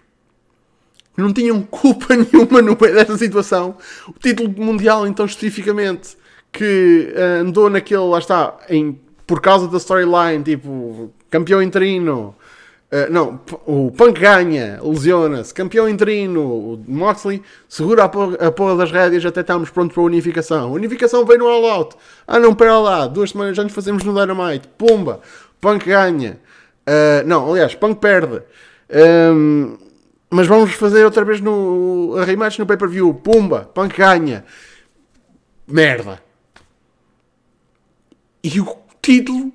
Não 1.18 1.34
tinham 1.34 1.62
culpa 1.62 2.16
nenhuma 2.16 2.62
no 2.62 2.78
meio 2.80 2.96
desta 2.96 3.18
situação. 3.18 3.76
O 4.08 4.14
título 4.14 4.50
mundial, 4.64 5.06
então, 5.06 5.26
especificamente, 5.26 6.16
que 6.54 7.14
uh, 7.14 7.42
andou 7.42 7.70
naquele, 7.70 8.02
lá 8.04 8.18
está, 8.18 8.58
em, 8.70 8.98
por 9.28 9.42
causa 9.42 9.68
da 9.68 9.78
storyline, 9.78 10.42
tipo, 10.42 11.12
campeão 11.30 11.62
interino. 11.62 12.34
Uh, 12.90 13.12
não, 13.12 13.42
o 13.66 13.92
Punk 13.92 14.18
ganha, 14.22 14.80
lesiona-se, 14.82 15.54
campeão 15.54 15.90
interino, 15.90 16.42
o 16.42 16.84
Moxley 16.88 17.44
segura 17.68 18.06
a 18.06 18.10
porra, 18.10 18.36
a 18.36 18.52
porra 18.52 18.78
das 18.78 18.90
rédeas 18.90 19.26
até 19.26 19.42
estamos 19.42 19.70
prontos 19.70 19.94
para 19.94 20.04
a 20.04 20.06
unificação. 20.06 20.70
A 20.70 20.72
unificação 20.72 21.26
veio 21.26 21.40
no 21.40 21.48
All 21.48 21.66
Out. 21.66 21.98
Ah, 22.26 22.40
não, 22.40 22.56
pera 22.56 22.80
lá, 22.80 23.06
duas 23.06 23.32
semanas 23.32 23.60
antes 23.60 23.76
fazemos 23.76 24.02
no 24.06 24.14
Dynamite. 24.14 24.70
Pumba, 24.78 25.20
Punk 25.60 25.88
ganha. 25.88 26.40
Uh, 26.88 27.26
não, 27.26 27.52
aliás, 27.52 27.74
Punk 27.74 28.00
perde. 28.00 28.42
Um, 28.90 29.78
mas 30.30 30.48
vamos 30.48 30.74
fazer 30.74 31.04
outra 31.04 31.26
vez 31.26 31.42
no 31.42 32.16
a 32.18 32.24
rematch 32.24 32.60
no 32.60 32.66
pay-per-view. 32.66 33.14
Pumba, 33.14 33.70
Punk 33.74 33.98
ganha. 33.98 34.46
Merda. 35.68 36.22
E 38.44 38.60
o 38.60 38.78
título, 39.02 39.52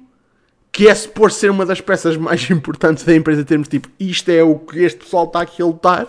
que 0.72 0.88
é 0.88 0.94
suposto 0.94 1.38
ser 1.38 1.50
uma 1.50 1.64
das 1.64 1.80
peças 1.80 2.16
mais 2.16 2.48
importantes 2.50 3.04
da 3.04 3.14
empresa, 3.14 3.44
termos 3.44 3.68
tipo, 3.68 3.88
isto 3.98 4.28
é 4.30 4.42
o 4.42 4.58
que 4.58 4.80
este 4.80 5.00
pessoal 5.00 5.26
está 5.26 5.42
aqui 5.42 5.62
a 5.62 5.66
lutar, 5.66 6.06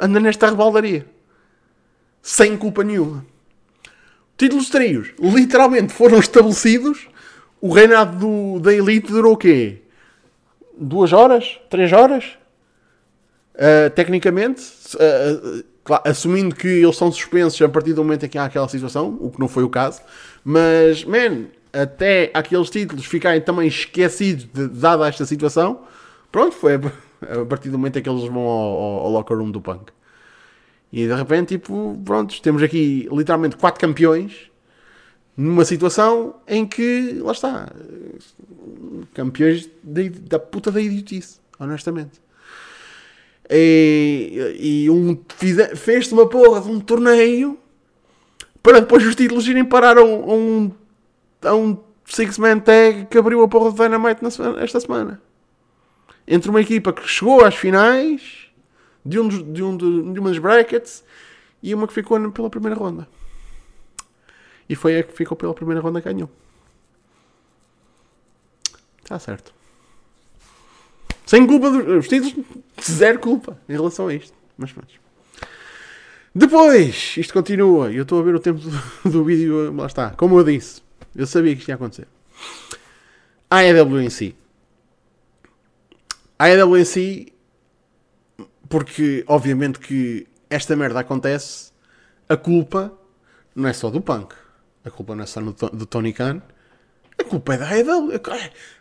anda 0.00 0.18
nesta 0.18 0.48
rebaldaria. 0.48 1.06
Sem 2.22 2.56
culpa 2.56 2.82
nenhuma. 2.82 3.24
Títulos 4.36 4.68
trios, 4.68 5.12
literalmente 5.18 5.92
foram 5.92 6.18
estabelecidos 6.18 7.08
o 7.60 7.72
reinado 7.72 8.18
do, 8.18 8.60
da 8.60 8.72
elite 8.72 9.12
durou 9.12 9.34
o 9.34 9.36
quê? 9.36 9.82
Duas 10.78 11.12
horas? 11.12 11.60
Três 11.68 11.92
horas? 11.92 12.38
Uh, 13.54 13.90
tecnicamente, 13.94 14.62
uh, 14.94 15.64
claro, 15.84 16.02
assumindo 16.06 16.54
que 16.54 16.66
eles 16.66 16.96
são 16.96 17.12
suspensos 17.12 17.60
a 17.60 17.68
partir 17.68 17.92
do 17.92 18.02
momento 18.02 18.24
em 18.24 18.28
que 18.28 18.38
há 18.38 18.44
aquela 18.44 18.68
situação, 18.68 19.18
o 19.20 19.30
que 19.30 19.38
não 19.38 19.48
foi 19.48 19.62
o 19.62 19.68
caso, 19.68 20.00
mas, 20.42 21.04
man, 21.04 21.46
até 21.72 22.30
aqueles 22.32 22.70
títulos 22.70 23.04
ficarem 23.04 23.42
também 23.42 23.68
esquecidos, 23.68 24.44
de, 24.44 24.68
dada 24.68 25.06
esta 25.06 25.26
situação, 25.26 25.80
pronto, 26.32 26.54
foi 26.54 26.76
a, 26.76 26.80
partir 27.46 27.68
do 27.68 27.76
momento 27.76 27.98
em 27.98 28.02
que 28.02 28.08
eles 28.08 28.24
vão 28.24 28.40
ao, 28.40 28.72
ao, 28.72 28.98
ao 29.00 29.10
locker 29.10 29.36
room 29.36 29.50
do 29.50 29.60
punk. 29.60 29.92
E 30.90 31.06
de 31.06 31.14
repente, 31.14 31.58
tipo, 31.58 32.00
pronto, 32.04 32.40
temos 32.40 32.62
aqui 32.62 33.06
literalmente 33.12 33.56
quatro 33.56 33.80
campeões 33.80 34.49
numa 35.40 35.64
situação 35.64 36.34
em 36.46 36.66
que, 36.66 37.18
lá 37.22 37.32
está, 37.32 37.72
campeões 39.14 39.70
de, 39.82 40.10
da 40.10 40.38
puta 40.38 40.70
da 40.70 40.82
idiotice, 40.82 41.40
honestamente. 41.58 42.20
E, 43.48 44.56
e 44.60 44.90
um, 44.90 45.18
fez-se 45.74 46.12
uma 46.12 46.28
porra 46.28 46.60
de 46.60 46.68
um 46.68 46.78
torneio 46.78 47.58
para 48.62 48.80
depois 48.80 49.04
os 49.06 49.14
títulos 49.14 49.48
irem 49.48 49.64
parar 49.64 49.96
a 49.96 50.04
um, 50.04 50.70
a 51.42 51.54
um, 51.54 51.70
um 51.70 51.78
six-man 52.04 52.60
tag 52.60 53.06
que 53.06 53.16
abriu 53.16 53.42
a 53.42 53.48
porra 53.48 53.70
de 53.70 53.78
Dynamite 53.78 54.22
na 54.22 54.60
esta 54.62 54.78
semana. 54.78 55.22
Entre 56.28 56.50
uma 56.50 56.60
equipa 56.60 56.92
que 56.92 57.08
chegou 57.08 57.42
às 57.42 57.54
finais 57.54 58.50
de 59.06 59.18
um, 59.18 59.26
de 59.26 59.62
um 59.62 59.74
de, 59.74 60.12
de 60.12 60.20
umas 60.20 60.36
brackets 60.36 61.02
e 61.62 61.74
uma 61.74 61.86
que 61.86 61.94
ficou 61.94 62.30
pela 62.30 62.50
primeira 62.50 62.76
ronda. 62.76 63.08
E 64.70 64.76
foi 64.76 65.00
a 65.00 65.02
que 65.02 65.12
ficou 65.12 65.36
pela 65.36 65.52
primeira 65.52 65.80
ronda 65.80 66.00
que 66.00 66.08
ganhou. 66.08 66.30
Está 69.02 69.18
certo. 69.18 69.52
Sem 71.26 71.44
culpa 71.44 71.72
dos 71.72 72.06
títulos, 72.06 72.46
zero 72.80 73.18
culpa 73.18 73.58
em 73.68 73.72
relação 73.72 74.06
a 74.06 74.14
isto. 74.14 74.32
Mas 74.56 74.70
pronto. 74.70 74.94
Depois, 76.32 77.16
isto 77.16 77.32
continua. 77.32 77.90
Eu 77.90 78.04
estou 78.04 78.20
a 78.20 78.22
ver 78.22 78.32
o 78.36 78.38
tempo 78.38 78.60
do, 78.60 78.70
do 79.10 79.24
vídeo. 79.24 79.74
Lá 79.74 79.86
está. 79.86 80.10
Como 80.10 80.38
eu 80.38 80.44
disse, 80.44 80.80
eu 81.16 81.26
sabia 81.26 81.52
que 81.52 81.58
isto 81.58 81.68
ia 81.70 81.74
acontecer. 81.74 82.06
A 83.50 83.56
AEW 83.56 84.00
em 84.00 84.08
si. 84.08 84.36
A 86.38 86.44
AEW 86.44 86.76
em 86.76 86.84
si, 86.84 87.32
porque 88.68 89.24
obviamente 89.26 89.80
que 89.80 90.28
esta 90.48 90.76
merda 90.76 91.00
acontece, 91.00 91.72
a 92.28 92.36
culpa 92.36 92.96
não 93.52 93.68
é 93.68 93.72
só 93.72 93.90
do 93.90 94.00
Punk. 94.00 94.32
A 94.84 94.90
culpa 94.90 95.14
não 95.14 95.24
é 95.24 95.26
só 95.26 95.40
do 95.40 95.86
Tony 95.86 96.12
Khan. 96.12 96.40
A 97.18 97.24
culpa 97.24 97.54
é 97.54 97.58
da 97.58 97.68
AEW. 97.68 98.12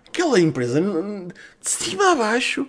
Aquela 0.07 0.39
empresa, 0.39 0.81
de 0.81 1.69
cima 1.69 2.13
a 2.13 2.15
baixo, 2.15 2.67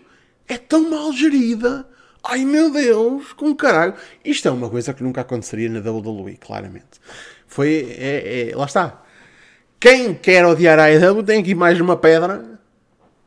é 0.49 0.59
tão 0.59 0.91
mal 0.91 1.13
gerida. 1.13 1.89
Ai 2.23 2.45
meu 2.45 2.71
Deus, 2.71 3.33
com 3.33 3.55
caralho. 3.55 3.95
Isto 4.25 4.49
é 4.49 4.51
uma 4.51 4.69
coisa 4.69 4.93
que 4.93 5.03
nunca 5.03 5.23
aconteceria 5.23 5.71
na 5.71 5.79
WWE, 5.79 6.37
claramente. 6.37 7.01
Foi. 7.47 7.97
É, 7.99 8.51
é, 8.51 8.57
lá 8.57 8.67
está. 8.67 9.03
Quem 9.79 10.15
quer 10.15 10.45
odiar 10.45 10.79
a 10.79 10.85
AEW 10.85 11.23
tem 11.23 11.41
aqui 11.41 11.55
mais 11.55 11.81
uma 11.81 11.97
pedra 11.97 12.59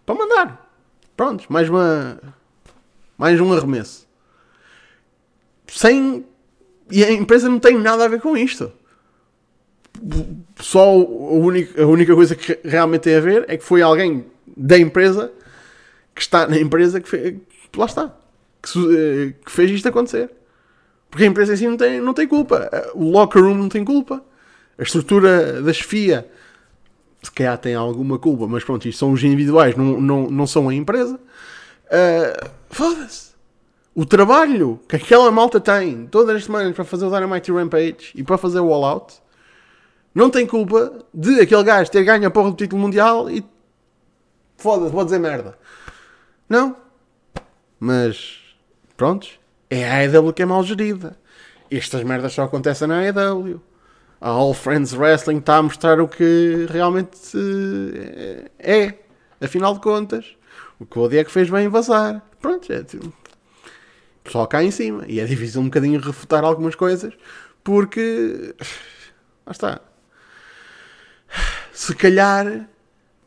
para 0.06 0.16
mandar. 0.16 0.70
Pronto, 1.16 1.52
mais 1.52 1.70
uma. 1.70 2.20
Mais 3.18 3.40
um 3.40 3.52
arremesso. 3.54 4.08
Sem. 5.68 6.26
E 6.92 7.04
a 7.04 7.12
empresa 7.12 7.50
não 7.50 7.58
tem 7.58 7.80
nada 7.80 8.06
a 8.06 8.08
ver 8.08 8.22
com 8.22 8.38
isto 8.38 8.72
só 10.60 10.84
a 10.84 10.94
única, 10.94 11.82
a 11.84 11.88
única 11.88 12.14
coisa 12.16 12.36
que 12.36 12.60
realmente 12.64 13.02
tem 13.02 13.16
a 13.16 13.20
ver 13.20 13.46
é 13.48 13.58
que 13.58 13.64
foi 13.64 13.82
alguém 13.82 14.26
da 14.56 14.78
empresa 14.78 15.32
que 16.14 16.22
está 16.22 16.48
na 16.48 16.58
empresa 16.58 17.00
que 17.00 17.10
fez, 17.10 17.36
lá 17.76 17.86
está 17.86 18.16
que, 18.62 18.80
eh, 18.80 19.34
que, 19.46 19.52
fez 19.52 19.72
isto 19.72 19.88
acontecer. 19.88 20.30
Porque 21.10 21.24
a 21.26 21.28
empresa 21.28 21.54
assim 21.54 21.68
não 21.68 21.78
tem, 21.78 22.02
não 22.02 22.14
tem 22.14 22.28
culpa. 22.28 22.70
O 22.94 23.10
locker 23.10 23.42
room 23.42 23.56
não 23.56 23.70
tem 23.70 23.86
culpa. 23.86 24.24
A 24.78 24.84
estrutura 24.84 25.62
da 25.62 25.72
chefia 25.72 26.28
se 27.24 27.32
calhar 27.32 27.58
tem 27.58 27.74
alguma 27.74 28.20
culpa 28.20 28.46
mas 28.48 28.64
pronto, 28.64 28.88
isto 28.88 29.00
são 29.00 29.14
os 29.14 29.24
individuais 29.24 29.76
não, 29.78 30.00
não, 30.00 30.30
não 30.30 30.46
são 30.46 30.70
a 30.70 30.76
empresa. 30.76 31.16
Uh, 31.86 32.50
foda-se. 32.70 33.34
O 33.96 34.06
trabalho 34.06 34.80
que 34.88 34.96
aquela 34.96 35.32
malta 35.32 35.60
tem 35.60 36.08
todas 36.08 36.36
as 36.36 36.46
semanas 36.46 36.76
para 36.76 36.84
fazer 36.84 37.06
o 37.06 37.12
Dynamite 37.12 37.52
Rampage 37.52 38.12
e 38.16 38.24
para 38.24 38.38
fazer 38.38 38.60
o 38.60 38.74
All 38.74 38.84
Out 38.84 39.14
não 40.14 40.30
tem 40.30 40.46
culpa 40.46 41.06
de 41.14 41.42
aquele 41.42 41.64
gajo 41.64 41.90
ter 41.90 42.04
ganho 42.04 42.28
a 42.28 42.32
porra 42.32 42.52
do 42.52 42.58
título 42.58 42.82
mundial 42.82 43.30
e 43.30 43.44
foda-se, 44.58 44.92
vou 44.92 45.04
dizer 45.04 45.20
merda. 45.20 45.58
Não. 46.48 46.76
Mas, 47.80 48.40
prontos, 48.96 49.40
é 49.70 49.90
a 49.90 49.96
AEW 49.98 50.34
que 50.34 50.44
é 50.44 50.46
mal 50.46 50.64
gerida. 50.64 51.18
Estas 51.72 52.04
merdas 52.04 52.34
só 52.34 52.44
acontecem 52.44 52.88
na 52.88 53.00
AEW. 53.00 53.62
A 54.22 54.30
All 54.30 54.54
Friends 54.54 54.94
Wrestling 54.94 55.40
está 55.40 55.58
a 55.58 55.64
mostrar 55.64 56.00
o 56.00 56.08
que 56.08 56.68
realmente 56.70 57.18
uh, 57.36 58.50
é. 58.60 59.00
Afinal 59.42 59.74
de 59.74 59.82
contas, 59.82 60.38
o 60.80 60.86
que 60.86 60.98
o 60.98 61.10
Diego 61.10 61.30
fez 61.30 61.50
bem 61.50 61.68
vazar. 61.68 62.22
Pronto, 62.40 62.72
é 62.72 62.84
tipo, 62.84 63.12
só 64.30 64.46
cá 64.46 64.64
em 64.64 64.72
cima. 64.72 65.04
E 65.08 65.20
é 65.20 65.26
difícil 65.26 65.60
um 65.60 65.66
bocadinho 65.66 66.00
refutar 66.00 66.44
algumas 66.44 66.76
coisas 66.76 67.14
porque. 67.64 68.56
Lá 69.46 69.52
está 69.52 69.82
se 71.74 71.96
calhar 71.96 72.68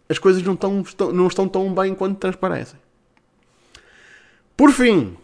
as 0.09 0.19
coisas 0.19 0.43
não 0.43 0.55
estão, 0.55 0.85
não 1.13 1.27
estão 1.27 1.49
tão 1.49 1.75
bem 1.75 1.95
quanto 1.95 2.19
transparecem. 2.19 2.79
Por 4.57 4.71
fim, 4.73 5.17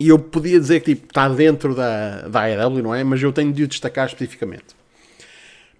e 0.00 0.08
eu 0.08 0.18
podia 0.18 0.58
dizer 0.58 0.80
que 0.80 0.94
tipo, 0.94 1.08
está 1.08 1.28
dentro 1.28 1.74
da, 1.74 2.22
da 2.28 2.40
AEW, 2.42 2.82
não 2.82 2.94
é? 2.94 3.04
Mas 3.04 3.22
eu 3.22 3.32
tenho 3.32 3.52
de 3.52 3.64
o 3.64 3.68
destacar 3.68 4.06
especificamente. 4.06 4.74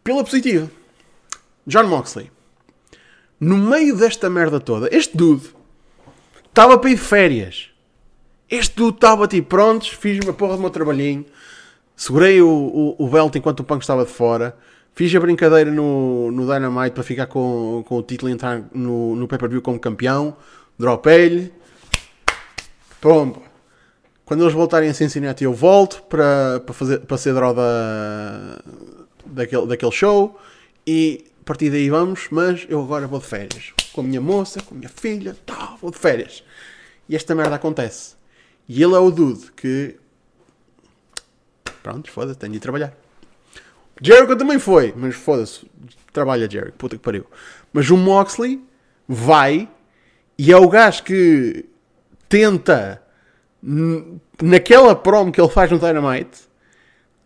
Pela 0.04 0.22
positiva, 0.22 0.70
John 1.66 1.84
Moxley. 1.84 2.30
No 3.38 3.56
meio 3.56 3.96
desta 3.96 4.28
merda 4.28 4.60
toda, 4.60 4.94
este 4.94 5.16
dude 5.16 5.48
estava 6.46 6.76
para 6.76 6.90
ir 6.90 6.96
de 6.96 7.00
férias. 7.00 7.70
Este 8.50 8.76
dude 8.76 8.96
estava 8.96 9.26
tipo, 9.26 9.48
prontos, 9.48 9.88
fiz 9.88 10.22
uma 10.22 10.34
porra 10.34 10.56
do 10.56 10.60
meu 10.60 10.70
trabalhinho, 10.70 11.24
segurei 11.96 12.42
o, 12.42 12.48
o, 12.48 12.96
o 12.98 13.08
belt 13.08 13.34
enquanto 13.36 13.60
o 13.60 13.64
punk 13.64 13.80
estava 13.80 14.04
de 14.04 14.10
fora, 14.10 14.54
Fiz 15.00 15.14
a 15.14 15.18
brincadeira 15.18 15.70
no, 15.70 16.30
no 16.30 16.44
Dynamite 16.44 16.90
para 16.90 17.02
ficar 17.02 17.26
com, 17.26 17.82
com 17.88 17.96
o 17.96 18.02
título 18.02 18.28
e 18.28 18.34
entrar 18.34 18.62
no, 18.70 19.16
no 19.16 19.26
pay-per-view 19.26 19.62
como 19.62 19.80
campeão. 19.80 20.36
Dropei-lhe. 20.78 21.50
Pomba. 23.00 23.40
Quando 24.26 24.44
eles 24.44 24.52
voltarem 24.52 24.90
a 24.90 24.92
Cincinnati 24.92 25.42
eu 25.42 25.54
volto 25.54 26.02
para, 26.02 26.60
para, 26.60 26.74
fazer, 26.74 26.98
para 26.98 27.16
ser 27.16 27.32
draw 27.32 27.54
da, 27.54 28.60
daquele, 29.24 29.66
daquele 29.68 29.90
show. 29.90 30.38
E 30.86 31.24
a 31.40 31.44
partir 31.46 31.70
daí 31.70 31.88
vamos, 31.88 32.28
mas 32.30 32.66
eu 32.68 32.82
agora 32.82 33.06
vou 33.06 33.20
de 33.20 33.24
férias. 33.24 33.72
Com 33.94 34.02
a 34.02 34.04
minha 34.04 34.20
moça, 34.20 34.60
com 34.60 34.74
a 34.74 34.76
minha 34.76 34.90
filha, 34.90 35.34
tá, 35.46 35.78
vou 35.80 35.90
de 35.90 35.96
férias. 35.96 36.44
E 37.08 37.16
esta 37.16 37.34
merda 37.34 37.56
acontece. 37.56 38.16
E 38.68 38.82
ele 38.82 38.92
é 38.92 38.98
o 38.98 39.10
dude 39.10 39.50
que... 39.52 39.96
Pronto, 41.82 42.10
foda-se, 42.10 42.38
tenho 42.38 42.52
de 42.52 42.58
ir 42.58 42.60
trabalhar. 42.60 42.99
Jericho 44.00 44.34
também 44.34 44.58
foi, 44.58 44.94
mas 44.96 45.14
foda-se, 45.14 45.68
trabalha 46.12 46.50
Jericho, 46.50 46.72
puta 46.78 46.96
que 46.96 47.02
pariu. 47.02 47.26
Mas 47.72 47.90
o 47.90 47.96
Moxley 47.96 48.62
vai 49.06 49.68
e 50.38 50.50
é 50.50 50.56
o 50.56 50.68
gajo 50.68 51.02
que 51.02 51.66
tenta, 52.28 53.02
naquela 54.42 54.96
promo 54.96 55.30
que 55.30 55.40
ele 55.40 55.50
faz 55.50 55.70
no 55.70 55.78
Dynamite, 55.78 56.48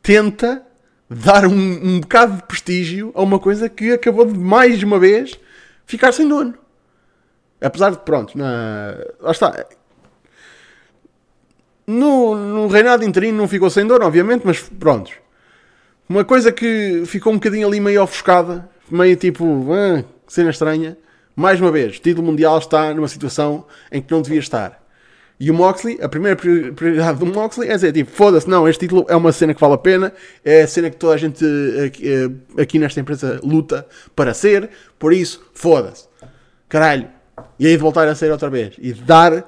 tenta 0.03 0.67
dar 1.09 1.47
um, 1.47 1.53
um 1.53 2.01
bocado 2.01 2.37
de 2.37 2.43
prestígio 2.43 3.13
a 3.15 3.23
uma 3.23 3.39
coisa 3.39 3.69
que 3.69 3.93
acabou 3.93 4.27
de 4.27 4.37
mais 4.37 4.83
uma 4.83 4.99
vez 4.99 5.39
ficar 5.87 6.11
sem 6.11 6.27
dono. 6.27 6.55
Apesar 7.61 7.91
de, 7.91 7.99
pronto, 7.99 8.37
na, 8.37 8.97
lá 9.21 9.31
está. 9.31 9.65
No, 11.87 12.35
no 12.35 12.67
reinado 12.67 13.05
interino 13.05 13.39
não 13.39 13.47
ficou 13.47 13.71
sem 13.71 13.87
dono, 13.87 14.05
obviamente, 14.07 14.43
mas 14.45 14.61
pronto 14.61 15.24
uma 16.09 16.25
coisa 16.25 16.53
que 16.53 17.03
ficou 17.07 17.33
um 17.33 17.37
bocadinho 17.37 17.67
ali 17.67 17.81
meio 17.81 18.03
ofuscada, 18.03 18.69
meio 18.91 19.17
tipo, 19.17 19.67
ah, 19.73 20.05
cena 20.27 20.51
estranha. 20.51 20.97
Mais 21.37 21.61
uma 21.61 21.73
vez, 21.73 21.97
o 21.97 22.01
título 22.01 22.27
mundial 22.27 22.59
está 22.59 22.95
numa 22.95 23.09
situação 23.09 23.67
em 23.91 24.01
que 24.01 24.13
não 24.13 24.23
devia 24.23 24.39
estar. 24.39 24.85
E 25.39 25.51
o 25.51 25.55
Moxley, 25.55 25.99
a 26.01 26.09
primeira 26.09 26.37
prioridade 26.37 27.19
do 27.19 27.27
Moxley 27.27 27.69
é 27.69 27.75
dizer, 27.75 27.93
tipo, 27.93 28.11
foda-se, 28.11 28.49
não, 28.49 28.69
este 28.69 28.81
título 28.81 29.05
é 29.09 29.17
uma 29.17 29.33
cena 29.33 29.53
que 29.53 29.61
vale 29.61 29.75
a 29.75 29.79
pena, 29.79 30.13
é 30.45 30.63
a 30.63 30.69
cena 30.69 30.89
que 30.91 30.97
toda 30.97 31.15
a 31.15 31.17
gente 31.17 31.45
aqui, 32.57 32.77
eh, 32.77 32.81
nesta 32.81 33.01
empresa 33.01 33.41
luta 33.43 33.85
para 34.15 34.33
ser, 34.33 34.71
por 34.97 35.13
isso, 35.13 35.45
foda-se. 35.53 36.07
Caralho. 36.69 37.09
E 37.59 37.67
aí 37.67 37.73
de 37.73 37.79
voltar 37.79 38.07
a 38.07 38.15
ser 38.15 38.31
outra 38.31 38.49
vez. 38.49 38.75
E 38.79 38.93
dar 38.93 39.45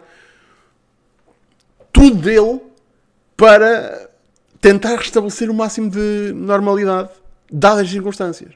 tudo 1.93 2.17
dele 2.17 2.61
para 3.37 4.06
tentar 4.61 4.97
restabelecer 4.97 5.51
o 5.51 5.55
máximo 5.55 5.91
de 5.91 6.33
normalidade, 6.35 7.11
dadas 7.51 7.85
as 7.85 7.91
circunstâncias. 7.91 8.53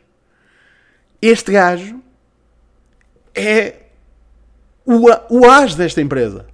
Este 1.21 1.53
gajo 1.53 2.01
é 3.35 3.75
o, 4.85 5.07
o 5.29 5.51
as 5.51 5.75
desta 5.75 6.01
empresa. 6.01 6.47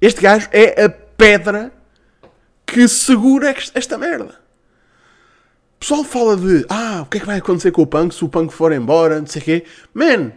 Este 0.00 0.20
gajo 0.20 0.48
é 0.52 0.84
a 0.84 0.88
pedra 0.90 1.72
que 2.66 2.86
segura 2.88 3.54
esta 3.74 3.96
merda. 3.96 4.40
O 5.76 5.78
pessoal 5.80 6.04
fala 6.04 6.36
de 6.36 6.66
ah, 6.68 7.02
o 7.02 7.06
que 7.06 7.18
é 7.18 7.20
que 7.20 7.26
vai 7.26 7.38
acontecer 7.38 7.70
com 7.70 7.82
o 7.82 7.86
punk 7.86 8.14
se 8.14 8.24
o 8.24 8.28
punk 8.28 8.52
for 8.52 8.72
embora, 8.72 9.20
não 9.20 9.26
sei 9.26 9.42
o 9.42 9.44
quê. 9.44 9.64
Man, 9.94 10.32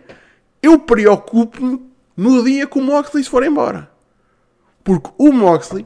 eu 0.62 0.80
preocupo-me 0.80 1.90
no 2.16 2.44
dia 2.44 2.68
que 2.68 2.78
o 2.78 2.82
Moxley 2.82 3.24
se 3.24 3.30
for 3.30 3.44
embora. 3.44 3.90
Porque 4.84 5.10
o 5.18 5.32
Moxley 5.32 5.86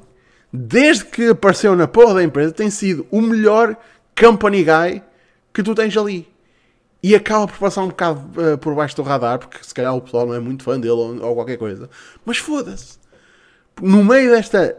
desde 0.56 1.06
que 1.06 1.30
apareceu 1.30 1.76
na 1.76 1.88
porra 1.88 2.14
da 2.14 2.24
empresa, 2.24 2.54
tem 2.54 2.70
sido 2.70 3.08
o 3.10 3.20
melhor 3.20 3.76
company 4.16 4.64
guy 4.64 5.02
que 5.52 5.64
tu 5.64 5.74
tens 5.74 5.98
ali. 5.98 6.32
E 7.02 7.16
acaba 7.16 7.48
por 7.48 7.58
passar 7.58 7.82
um 7.82 7.88
bocado 7.88 8.22
uh, 8.40 8.58
por 8.60 8.76
baixo 8.76 8.96
do 8.96 9.02
radar, 9.02 9.40
porque 9.40 9.64
se 9.64 9.74
calhar 9.74 9.96
o 9.96 10.02
pessoal 10.02 10.28
não 10.28 10.36
é 10.36 10.40
muito 10.40 10.64
fã 10.64 10.80
dele 10.80 10.94
ou, 10.94 11.22
ou 11.22 11.36
qualquer 11.36 11.58
coisa. 11.58 11.90
Mas 12.24 12.38
foda-se. 12.38 13.00
No 13.82 14.04
meio 14.04 14.30
desta 14.30 14.78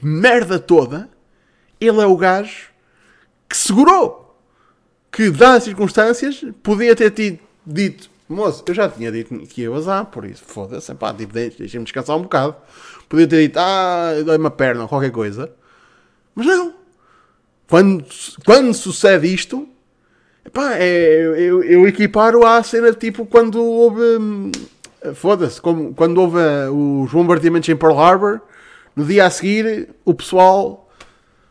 merda 0.00 0.58
toda, 0.58 1.10
ele 1.80 2.00
é 2.00 2.06
o 2.06 2.16
gajo 2.16 2.68
que 3.48 3.56
segurou. 3.56 4.40
Que, 5.10 5.30
dadas 5.30 5.56
as 5.56 5.64
circunstâncias, 5.64 6.44
podia 6.62 6.94
ter 6.94 7.10
tido, 7.10 7.40
dito: 7.66 8.08
Moço, 8.28 8.64
eu 8.66 8.74
já 8.74 8.88
tinha 8.88 9.10
dito 9.10 9.36
que 9.46 9.62
ia 9.62 9.70
vazar, 9.70 10.06
por 10.06 10.24
isso, 10.24 10.42
foda-se, 10.44 10.94
pá, 10.94 11.12
tipo, 11.12 11.32
deixa-me 11.32 11.84
descansar 11.84 12.16
um 12.16 12.22
bocado. 12.22 12.56
Podia 13.08 13.26
ter 13.26 13.42
dito: 13.42 13.58
Ah, 13.58 14.12
dói-me 14.24 14.46
a 14.46 14.50
perna 14.50 14.82
ou 14.82 14.88
qualquer 14.88 15.10
coisa. 15.10 15.50
Mas 16.34 16.46
não. 16.46 16.74
Quando, 17.68 18.04
quando 18.44 18.74
sucede 18.74 19.32
isto, 19.32 19.68
epá, 20.44 20.74
é, 20.74 21.22
eu, 21.36 21.62
eu 21.62 21.88
equiparo 21.88 22.46
à 22.46 22.62
cena 22.62 22.92
tipo 22.92 23.26
quando 23.26 23.62
houve. 23.62 24.02
Hum, 24.18 24.52
foda-se, 25.14 25.60
quando 25.60 26.18
houve 26.18 26.38
uh, 26.38 27.02
os 27.02 27.12
bombardeamentos 27.12 27.68
em 27.68 27.76
Pearl 27.76 27.98
Harbor, 27.98 28.40
no 28.94 29.04
dia 29.04 29.26
a 29.26 29.30
seguir, 29.30 29.90
o 30.04 30.14
pessoal 30.14 30.90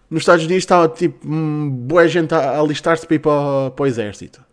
nos 0.09 0.21
Estados 0.21 0.45
Unidos 0.45 0.63
estava 0.63 0.87
tipo 0.87 1.25
boa 1.27 2.07
gente 2.07 2.33
a 2.33 2.59
alistar-se 2.59 3.05
para 3.05 3.15
ir 3.15 3.19
para, 3.19 3.71
para, 3.71 3.83
o 3.83 3.87
exército. 3.87 4.43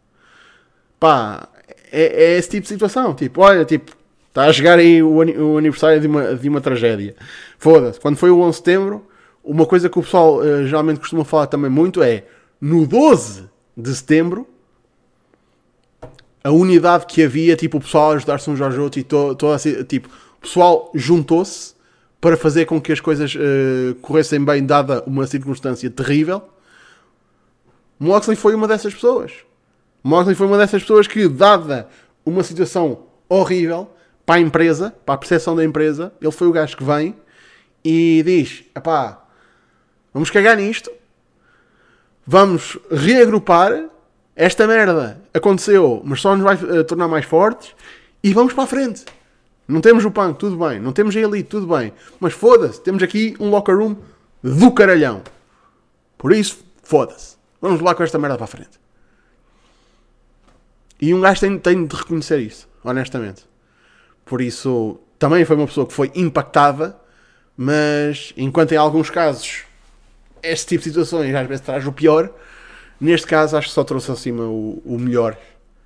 Pá, 0.98 1.48
é, 1.90 2.24
é, 2.24 2.38
esse 2.38 2.50
tipo 2.50 2.62
de 2.62 2.68
situação. 2.68 3.14
Tipo, 3.14 3.42
olha, 3.42 3.64
tipo, 3.64 3.92
está 4.32 4.46
a 4.46 4.52
chegar 4.52 4.78
aí 4.78 5.02
o, 5.02 5.16
o 5.16 5.58
aniversário 5.58 6.00
de 6.00 6.06
uma, 6.06 6.34
de 6.34 6.48
uma 6.48 6.60
tragédia. 6.60 7.14
Foda-se. 7.58 8.00
Quando 8.00 8.16
foi 8.16 8.30
o 8.30 8.40
11 8.40 8.50
de 8.50 8.56
setembro, 8.56 9.06
uma 9.44 9.66
coisa 9.66 9.90
que 9.90 9.98
o 9.98 10.02
pessoal 10.02 10.38
uh, 10.38 10.66
geralmente 10.66 11.00
costuma 11.00 11.24
falar 11.24 11.46
também 11.46 11.70
muito 11.70 12.02
é 12.02 12.24
no 12.58 12.86
12 12.86 13.44
de 13.76 13.94
setembro 13.94 14.48
a 16.42 16.50
unidade 16.50 17.06
que 17.06 17.22
havia, 17.22 17.54
tipo, 17.54 17.76
o 17.76 17.80
pessoal 17.80 18.12
a 18.12 18.14
ajudar-se 18.14 18.50
uns 18.50 18.60
aos 18.60 18.76
outros 18.76 19.00
e 19.00 19.04
todo 19.04 19.52
assim, 19.52 19.84
tipo, 19.84 20.08
o 20.38 20.40
pessoal 20.40 20.90
juntou-se 20.94 21.74
para 22.20 22.36
fazer 22.36 22.64
com 22.64 22.80
que 22.80 22.90
as 22.90 23.00
coisas 23.00 23.34
uh, 23.34 23.94
corressem 24.00 24.42
bem, 24.44 24.64
dada 24.64 25.04
uma 25.06 25.26
circunstância 25.26 25.88
terrível. 25.90 26.42
Moxley 27.98 28.36
foi 28.36 28.54
uma 28.54 28.66
dessas 28.66 28.94
pessoas. 28.94 29.32
Moxley 30.02 30.34
foi 30.34 30.46
uma 30.46 30.58
dessas 30.58 30.82
pessoas 30.82 31.06
que, 31.06 31.28
dada 31.28 31.88
uma 32.24 32.42
situação 32.42 33.04
horrível 33.28 33.88
para 34.24 34.36
a 34.36 34.40
empresa, 34.40 34.94
para 35.04 35.14
a 35.14 35.18
percepção 35.18 35.54
da 35.56 35.64
empresa, 35.64 36.12
ele 36.20 36.32
foi 36.32 36.46
o 36.46 36.52
gajo 36.52 36.76
que 36.76 36.84
vem 36.84 37.14
e 37.84 38.22
diz: 38.24 38.64
pá, 38.82 39.22
vamos 40.12 40.30
cagar 40.30 40.56
nisto, 40.56 40.90
vamos 42.26 42.78
reagrupar. 42.90 43.88
Esta 44.34 44.66
merda 44.66 45.20
aconteceu, 45.34 46.00
mas 46.04 46.22
só 46.22 46.34
nos 46.34 46.42
vai 46.42 46.56
uh, 46.56 46.82
tornar 46.84 47.06
mais 47.06 47.26
fortes 47.26 47.74
e 48.24 48.32
vamos 48.32 48.54
para 48.54 48.64
a 48.64 48.66
frente. 48.66 49.04
Não 49.68 49.80
temos 49.80 50.04
o 50.04 50.10
punk, 50.10 50.38
tudo 50.38 50.56
bem. 50.56 50.80
Não 50.80 50.92
temos 50.92 51.14
a 51.14 51.20
elite, 51.20 51.48
tudo 51.48 51.66
bem. 51.66 51.92
Mas 52.18 52.32
foda-se, 52.32 52.80
temos 52.80 53.02
aqui 53.02 53.36
um 53.38 53.50
locker 53.50 53.76
room 53.76 53.96
do 54.42 54.72
caralhão. 54.72 55.22
Por 56.16 56.32
isso, 56.32 56.64
foda-se. 56.82 57.36
Vamos 57.60 57.80
lá 57.80 57.94
com 57.94 58.02
esta 58.02 58.18
merda 58.18 58.36
para 58.36 58.44
a 58.44 58.48
frente. 58.48 58.80
E 61.00 61.12
um 61.12 61.20
gajo 61.20 61.40
tem, 61.40 61.58
tem 61.58 61.86
de 61.86 61.94
reconhecer 61.94 62.38
isso, 62.38 62.68
honestamente. 62.82 63.51
Por 64.24 64.40
isso, 64.40 64.98
também 65.18 65.44
foi 65.44 65.56
uma 65.56 65.66
pessoa 65.66 65.86
que 65.86 65.92
foi 65.92 66.10
impactada, 66.14 66.96
mas 67.56 68.32
enquanto 68.36 68.72
em 68.72 68.76
alguns 68.76 69.10
casos 69.10 69.64
este 70.42 70.68
tipo 70.68 70.82
de 70.82 70.90
situações 70.90 71.34
às 71.34 71.46
vezes 71.46 71.64
traz 71.64 71.86
o 71.86 71.92
pior, 71.92 72.30
neste 73.00 73.26
caso 73.26 73.56
acho 73.56 73.68
que 73.68 73.74
só 73.74 73.84
trouxe 73.84 74.10
acima 74.10 74.44
o, 74.44 74.82
o 74.84 74.98
melhor 74.98 75.36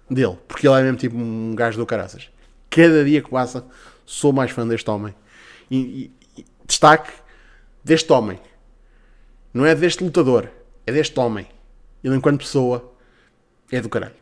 dele, 0.08 0.38
porque 0.48 0.66
ele 0.66 0.78
é 0.78 0.82
mesmo 0.82 0.96
tipo 0.96 1.16
um 1.16 1.54
gajo 1.54 1.78
do 1.78 1.84
caraças 1.84 2.28
cada 2.76 3.04
dia 3.04 3.22
que 3.22 3.30
passa, 3.30 3.64
sou 4.04 4.34
mais 4.34 4.50
fã 4.50 4.68
deste 4.68 4.90
homem. 4.90 5.14
E, 5.70 6.10
e, 6.36 6.44
destaque 6.66 7.10
deste 7.82 8.12
homem. 8.12 8.38
Não 9.52 9.64
é 9.64 9.74
deste 9.74 10.04
lutador, 10.04 10.50
é 10.86 10.92
deste 10.92 11.18
homem. 11.18 11.46
Ele, 12.04 12.14
enquanto 12.14 12.40
pessoa, 12.40 12.92
é 13.72 13.80
do 13.80 13.88
caralho. 13.88 14.14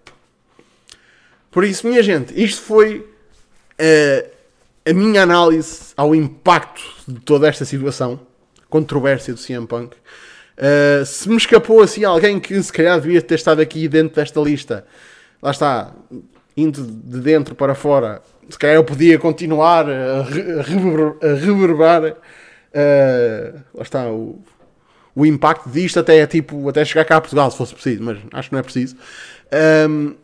Por 1.50 1.64
isso, 1.64 1.87
minha 1.87 2.03
gente, 2.03 2.33
isto 2.40 2.62
foi 2.62 3.12
uh, 3.80 4.30
a 4.88 4.92
minha 4.92 5.22
análise 5.22 5.92
ao 5.96 6.14
impacto 6.14 6.82
de 7.06 7.20
toda 7.20 7.48
esta 7.48 7.64
situação, 7.64 8.20
controvérsia 8.68 9.34
do 9.34 9.40
CM 9.40 9.66
Punk. 9.66 9.96
Uh, 10.56 11.04
se 11.04 11.28
me 11.28 11.37
escapou 11.37 11.82
assim 11.82 12.04
alguém 12.04 12.38
que 12.38 12.62
se 12.62 12.72
calhar 12.72 13.00
devia 13.00 13.20
ter 13.20 13.34
estado 13.34 13.60
aqui 13.60 13.88
dentro 13.88 14.16
desta 14.16 14.40
lista, 14.40 14.87
lá 15.42 15.50
está, 15.50 15.92
indo 16.56 16.82
de 16.82 17.20
dentro 17.20 17.54
para 17.54 17.74
fora, 17.74 18.22
se 18.48 18.58
calhar 18.58 18.76
eu 18.76 18.84
podia 18.84 19.18
continuar 19.18 19.88
a, 19.88 20.20
a 20.20 21.34
reverberar 21.34 22.16
uh, 22.74 23.60
lá 23.74 23.82
está 23.82 24.10
o, 24.10 24.42
o 25.14 25.24
impacto 25.24 25.68
disto 25.70 26.00
até 26.00 26.26
tipo 26.26 26.68
até 26.68 26.84
chegar 26.84 27.04
cá 27.04 27.16
a 27.16 27.20
Portugal 27.20 27.50
se 27.50 27.56
fosse 27.56 27.74
preciso, 27.74 28.02
mas 28.02 28.18
acho 28.32 28.48
que 28.48 28.52
não 28.52 28.60
é 28.60 28.62
preciso. 28.62 28.96
Um, 29.88 30.14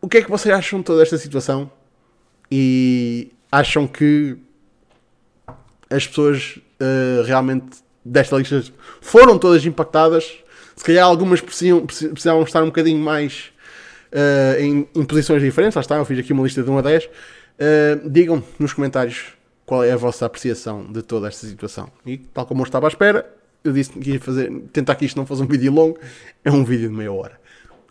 o 0.00 0.08
que 0.08 0.18
é 0.18 0.22
que 0.22 0.30
vocês 0.30 0.54
acham 0.54 0.78
de 0.78 0.84
toda 0.84 1.02
esta 1.02 1.18
situação? 1.18 1.70
E 2.50 3.32
acham 3.50 3.86
que 3.86 4.36
as 5.90 6.06
pessoas 6.06 6.58
uh, 6.80 7.22
realmente 7.24 7.78
desta 8.04 8.36
lista 8.36 8.62
foram 9.00 9.38
todas 9.38 9.64
impactadas? 9.64 10.38
Se 10.74 10.84
calhar 10.84 11.06
algumas 11.06 11.40
precisam, 11.40 11.86
precisavam 11.86 12.42
estar 12.42 12.62
um 12.62 12.66
bocadinho 12.66 12.98
mais 12.98 13.50
uh, 14.12 14.60
em, 14.60 14.88
em, 14.94 15.04
posições 15.04 15.42
diferentes. 15.42 15.74
Lá 15.74 15.80
está, 15.80 15.96
eu 15.96 16.04
fiz 16.04 16.18
aqui 16.18 16.32
uma 16.32 16.42
lista 16.42 16.62
de 16.62 16.70
1 16.70 16.78
a 16.78 16.82
10. 16.82 17.04
Uh, 17.04 17.08
eh, 17.58 18.00
digam 18.04 18.44
nos 18.58 18.74
comentários 18.74 19.32
qual 19.64 19.82
é 19.82 19.90
a 19.90 19.96
vossa 19.96 20.26
apreciação 20.26 20.84
de 20.84 21.02
toda 21.02 21.26
esta 21.26 21.46
situação. 21.46 21.90
E 22.04 22.18
tal 22.18 22.44
como 22.44 22.60
eu 22.60 22.64
estava 22.64 22.86
à 22.86 22.88
espera, 22.88 23.34
eu 23.64 23.72
disse 23.72 23.90
que 23.92 24.12
ia 24.12 24.20
fazer, 24.20 24.50
tentar 24.72 24.94
que 24.94 25.04
isto 25.04 25.16
não 25.16 25.26
fosse 25.26 25.42
um 25.42 25.46
vídeo 25.46 25.72
longo, 25.72 25.98
é 26.44 26.50
um 26.50 26.64
vídeo 26.64 26.88
de 26.88 26.94
meia 26.94 27.12
hora. 27.12 27.40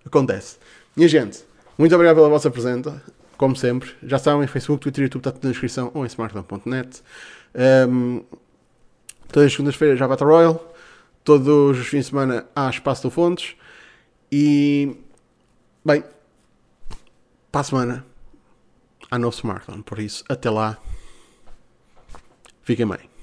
Acontece. 0.05 0.57
Minha 0.95 1.09
gente, 1.09 1.43
muito 1.77 1.93
obrigado 1.93 2.15
pela 2.15 2.29
vossa 2.29 2.49
presença. 2.49 3.01
Como 3.37 3.55
sempre, 3.55 3.91
já 4.03 4.17
sabem, 4.17 4.47
Facebook, 4.47 4.81
Twitter 4.81 5.03
e 5.03 5.05
YouTube 5.05 5.21
está 5.21 5.31
tudo 5.31 5.43
na 5.43 5.51
descrição 5.51 5.91
ou 5.93 6.03
em 6.03 6.07
smartphone.net. 6.07 7.01
Um, 7.89 8.23
todas 9.31 9.47
as 9.47 9.51
segundas-feiras 9.51 9.99
já 9.99 10.07
Battle 10.07 10.29
Royale. 10.29 10.59
Todos 11.23 11.79
os 11.79 11.87
fins 11.87 12.05
de 12.05 12.09
semana 12.11 12.45
há 12.55 12.69
espaço 12.69 13.03
do 13.03 13.11
Fontes. 13.11 13.55
E, 14.31 14.95
bem, 15.83 16.03
para 17.51 17.61
a 17.61 17.63
semana 17.63 18.05
há 19.09 19.17
novo 19.17 19.35
smartphone. 19.35 19.83
Por 19.83 19.99
isso, 19.99 20.23
até 20.29 20.49
lá, 20.49 20.77
fiquem 22.63 22.87
bem. 22.87 23.14